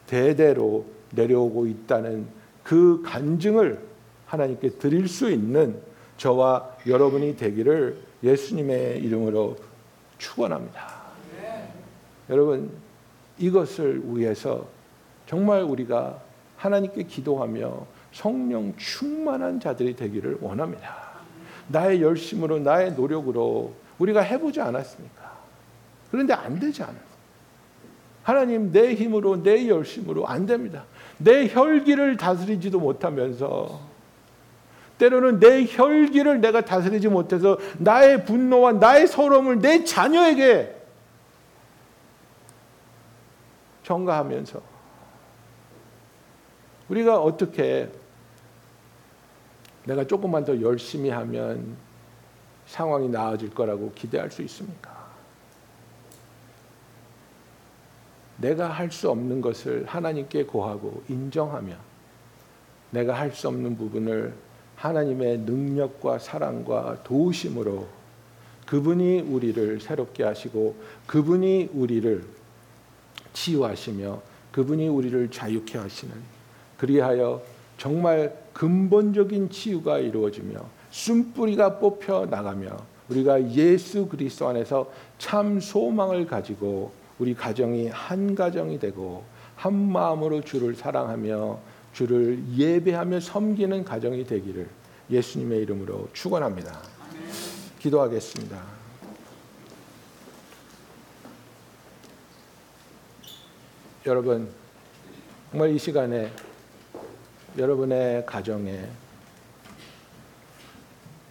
대대로 0.07 0.85
내려오고 1.13 1.67
있다는 1.67 2.27
그 2.63 3.03
간증을 3.05 3.94
하나님께 4.27 4.71
드릴 4.71 5.09
수 5.09 5.31
있는 5.31 5.79
저와 6.17 6.77
여러분이 6.87 7.37
되기를 7.37 7.99
예수님의 8.23 9.01
이름으로 9.01 9.57
축원합니다. 10.19 10.95
여러분 12.31 12.71
이것을 13.39 14.03
위해서 14.05 14.67
정말 15.27 15.63
우리가 15.63 16.21
하나님께 16.57 17.03
기도하며 17.05 17.87
성령 18.13 18.75
충만한 18.77 19.61
자들이 19.61 19.97
되기를 19.97 20.39
원합니다. 20.41 21.05
나의 21.69 22.03
열심으로 22.03 22.61
나의 22.61 22.93
노력으로 22.93 23.75
우리가 23.99 24.21
해보지 24.21 24.61
않았습니까? 24.61 25.35
그런데 26.11 26.33
안 26.33 26.59
되지 26.59 26.83
않아요. 26.83 27.15
하나님 28.23 28.73
내 28.73 28.95
힘으로 28.95 29.43
내 29.43 29.69
열심으로 29.69 30.27
안 30.27 30.47
됩니다. 30.47 30.85
내 31.19 31.49
혈기를 31.49 32.17
다스리지도 32.17 32.81
못하면서 32.81 33.81
때로는 34.99 35.41
내 35.41 35.67
혈기를 35.67 36.41
내가 36.41 36.65
다스리지 36.65 37.09
못해서 37.09 37.59
나의 37.79 38.25
분노와 38.25 38.73
나의 38.73 39.07
서러움을 39.07 39.59
내 39.61 39.85
자녀에게 39.85 40.83
전가하면서 43.83 44.63
우리가 46.89 47.21
어떻게 47.21 47.91
내가 49.85 50.07
조금만 50.07 50.45
더 50.45 50.61
열심히 50.61 51.11
하면 51.11 51.77
상황이 52.67 53.09
나아질 53.09 53.51
거라고 53.55 53.93
기대할 53.93 54.31
수 54.31 54.43
있습니까? 54.43 54.95
내가 58.39 58.69
할 58.69 58.91
수 58.91 59.11
없는 59.11 59.41
것을 59.41 59.85
하나님께 59.87 60.45
고하고 60.45 61.03
인정하며 61.09 61.77
내가 62.91 63.15
할 63.15 63.33
수 63.33 63.49
없는 63.49 63.77
부분을 63.77 64.35
하나님의 64.85 65.39
능력과 65.39 66.19
사랑과 66.19 67.03
도우심으로 67.05 67.87
그분이 68.67 69.21
우리를 69.21 69.81
새롭게 69.81 70.25
하시고 70.25 70.75
그분이 71.07 71.71
우리를 71.73 72.23
치유하시며 73.33 74.21
그분이 74.53 74.89
우리를 74.89 75.31
자유케 75.31 75.79
하시는 75.79 76.15
그리하여 76.77 77.43
정말 77.79 78.37
근본적인 78.53 79.49
치유가 79.49 79.99
이루어지며 79.99 80.61
숨뿌리가 80.91 81.79
뽑혀 81.79 82.27
나가며 82.27 82.77
우리가 83.09 83.53
예수 83.53 84.07
그리스도 84.07 84.49
안에서 84.49 84.91
참 85.19 85.61
소망을 85.61 86.27
가지고 86.27 86.93
우리 87.19 87.35
가정이 87.35 87.89
한 87.89 88.35
가정이 88.35 88.79
되고 88.79 89.25
한 89.57 89.75
마음으로 89.75 90.43
주를 90.43 90.75
사랑하며 90.75 91.59
주를 91.95 92.43
예배하며 92.57 93.21
섬기는 93.21 93.85
가정이 93.85 94.27
되기를 94.27 94.69
예수님의 95.11 95.63
이름으로 95.63 96.09
축원합니다. 96.13 96.83
기도하겠습니다. 97.79 98.63
여러분 104.07 104.51
정말 105.51 105.71
이 105.71 105.79
시간에 105.79 106.31
여러분의 107.57 108.27
가정에 108.27 108.89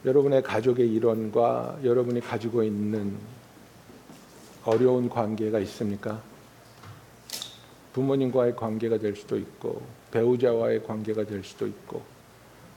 여러분의 0.06 0.42
가족의 0.44 0.90
일원과 0.90 1.80
여러분이 1.84 2.22
가지고 2.22 2.64
있는 2.64 3.18
어려운 4.64 5.10
관계가 5.10 5.60
있습니까? 5.60 6.22
부모님과의 7.92 8.56
관계가 8.56 8.98
될 8.98 9.16
수도 9.16 9.38
있고 9.38 9.82
배우자와의 10.14 10.84
관계가 10.84 11.26
될 11.26 11.44
수도 11.44 11.66
있고 11.66 12.02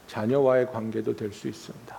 자녀와의 0.07 0.72
관계도 0.72 1.14
될 1.14 1.32
수 1.32 1.49
있습니다. 1.49 1.97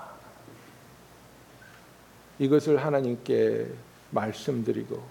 이것을 2.40 2.78
하나님께 2.78 3.68
말씀드리고 4.12 5.02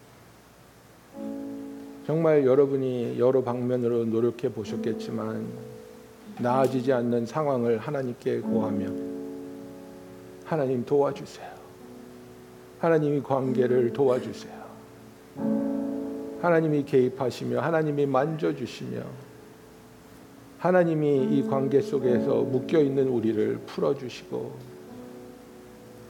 정말 2.07 2.45
여러분이 2.45 3.19
여러 3.19 3.43
방면으로 3.43 4.05
노력해 4.05 4.49
보셨겠지만 4.53 5.47
나아지지 6.39 6.93
않는 6.93 7.27
상황을 7.27 7.79
하나님께 7.79 8.41
고하며 8.41 8.87
하나님 10.45 10.85
도와주세요. 10.85 11.51
하나님이 12.81 13.23
관계를 13.23 13.93
도와주세요. 13.93 14.67
하나님이 16.43 16.85
개입하시며 16.85 17.61
하나님이 17.61 18.07
만져주시며 18.07 19.26
하나님이 20.67 21.29
이 21.31 21.47
관계 21.49 21.81
속에서 21.81 22.43
묶여 22.43 22.81
있는 22.81 23.07
우리를 23.07 23.61
풀어 23.67 23.95
주시고 23.95 24.53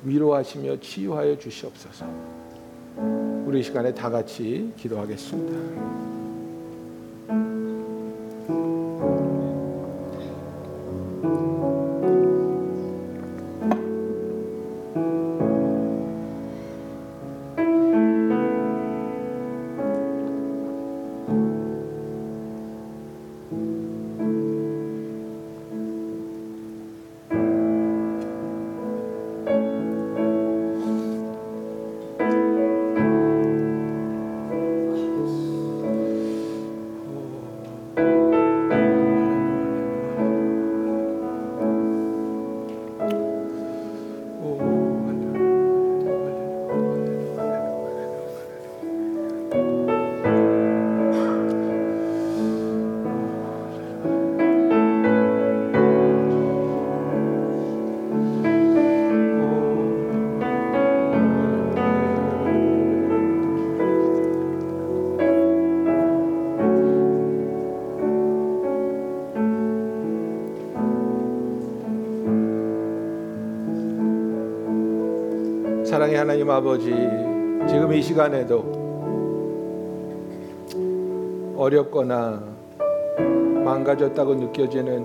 위로하시며 0.03 0.81
치유하여 0.81 1.37
주시옵소서. 1.37 2.07
우리 3.45 3.61
이 3.61 3.63
시간에 3.63 3.93
다 3.93 4.09
같이 4.09 4.73
기도하겠습니다. 4.79 5.97
사랑의 76.07 76.19
하나님 76.19 76.49
아버지, 76.51 76.91
지금 77.69 77.93
이 77.93 78.01
시간에도 78.01 78.65
어렵거나 81.57 82.43
망가졌다고 83.65 84.35
느껴지는 84.37 85.05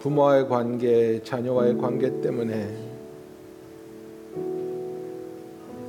부모와의 0.00 0.48
관계, 0.48 1.22
자녀와의 1.22 1.78
관계 1.78 2.20
때문에 2.20 2.74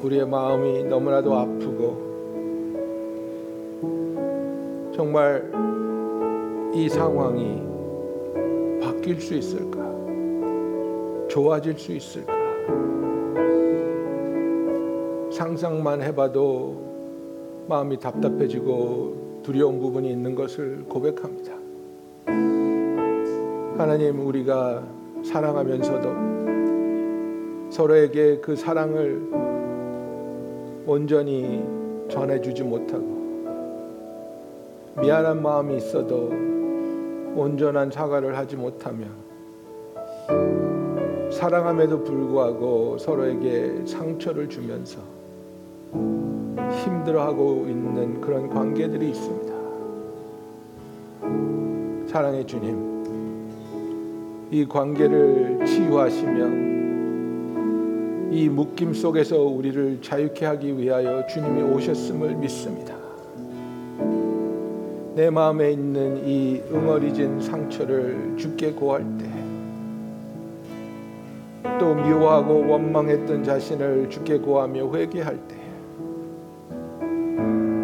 우리의 0.04 0.28
마음이 0.28 0.84
너무나도 0.84 1.36
아프고 1.36 1.98
정말 4.94 5.52
이 6.76 6.88
상황이 6.88 7.60
바뀔 8.84 9.20
수 9.20 9.34
있을까? 9.34 9.82
좋아질 11.28 11.80
수 11.80 11.92
있을까? 11.94 12.43
상상만 15.32 16.02
해봐도 16.02 16.82
마음이 17.68 18.00
답답해지고 18.00 19.42
두려운 19.44 19.80
부분이 19.80 20.10
있는 20.10 20.34
것을 20.36 20.86
고백합니다. 20.88 21.54
하나님, 23.78 24.26
우리가 24.26 24.84
사랑하면서도 25.24 27.72
서로에게 27.72 28.40
그 28.40 28.56
사랑을 28.56 29.22
온전히 30.86 31.64
전해주지 32.10 32.64
못하고 32.64 33.14
미안한 35.02 35.42
마음이 35.42 35.78
있어도 35.78 36.30
온전한 37.36 37.90
사과를 37.90 38.38
하지 38.38 38.56
못하며 38.56 39.08
사랑함에도 41.44 42.06
불구하고 42.06 42.98
서로에게 42.98 43.86
상처를 43.86 44.48
주면서 44.48 45.02
힘들어하고 45.92 47.66
있는 47.68 48.22
그런 48.22 48.48
관계들이 48.48 49.10
있습니다. 49.10 49.54
사랑의 52.08 52.48
주님, 52.48 54.48
이 54.52 54.66
관계를 54.66 55.66
치유하시며 55.66 56.48
이 58.32 58.48
묶임 58.48 58.94
속에서 58.94 59.42
우리를 59.42 60.02
자유케 60.02 60.46
하기 60.46 60.78
위하여 60.78 61.28
주님이 61.28 61.62
오셨음을 61.74 62.36
믿습니다. 62.36 62.96
내 65.14 65.30
마음에 65.30 65.74
있는 65.74 66.26
이 66.26 66.62
응어리진 66.72 67.42
상처를 67.42 68.36
주께 68.38 68.72
고할 68.72 69.04
때, 69.18 69.53
또 71.80 71.96
미워하고 71.96 72.68
원망했던 72.68 73.44
자신을 73.44 74.10
주께 74.10 74.38
고하며 74.38 74.94
회개할 74.94 75.40
때, 75.48 75.56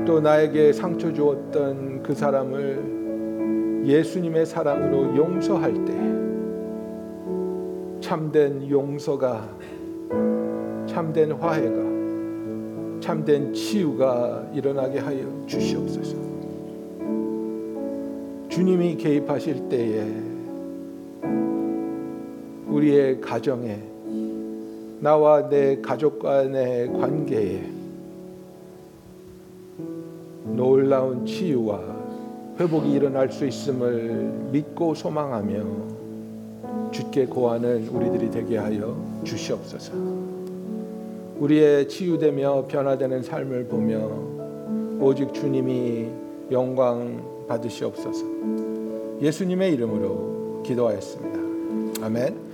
또 0.06 0.20
나에게 0.20 0.74
상처 0.74 1.14
주었던 1.14 2.04
그 2.04 2.14
사람을 2.14 3.84
예수님의 3.86 4.46
사랑으로 4.46 5.16
용서할 5.16 5.74
때, 5.86 5.94
참된 8.02 8.70
용서가, 8.70 9.48
참된 10.86 11.32
화해가, 11.32 11.90
참된 13.00 13.54
치유가 13.54 14.46
일어나게 14.54 15.00
하여 15.00 15.20
주시옵소서. 15.46 16.18
주님이 18.50 18.98
개입하실 18.98 19.70
때에 19.70 20.29
우리의 22.80 23.20
가정에 23.20 23.78
나와 25.02 25.50
내 25.50 25.82
가족 25.82 26.20
간의 26.20 26.88
관계에 26.94 27.62
놀라운 30.56 31.26
치유와 31.26 31.82
회복이 32.58 32.92
일어날 32.92 33.30
수 33.32 33.46
있음을 33.46 34.50
믿고 34.52 34.96
소망하며 34.96 36.92
주께 36.92 37.26
고하는 37.26 37.88
우리들이 37.90 38.32
되게 38.32 38.58
하여 38.58 38.98
주시옵소서. 39.26 39.94
우리의 41.38 41.88
치유되며 41.88 42.66
변화되는 42.68 43.24
삶을 43.24 43.66
보며 43.66 44.10
오직 45.00 45.34
주님이 45.34 46.08
영광 46.52 47.46
받으시옵소서. 47.48 48.26
예수님의 49.22 49.74
이름으로 49.74 50.64
기도하였습니다. 50.66 52.06
아멘. 52.06 52.49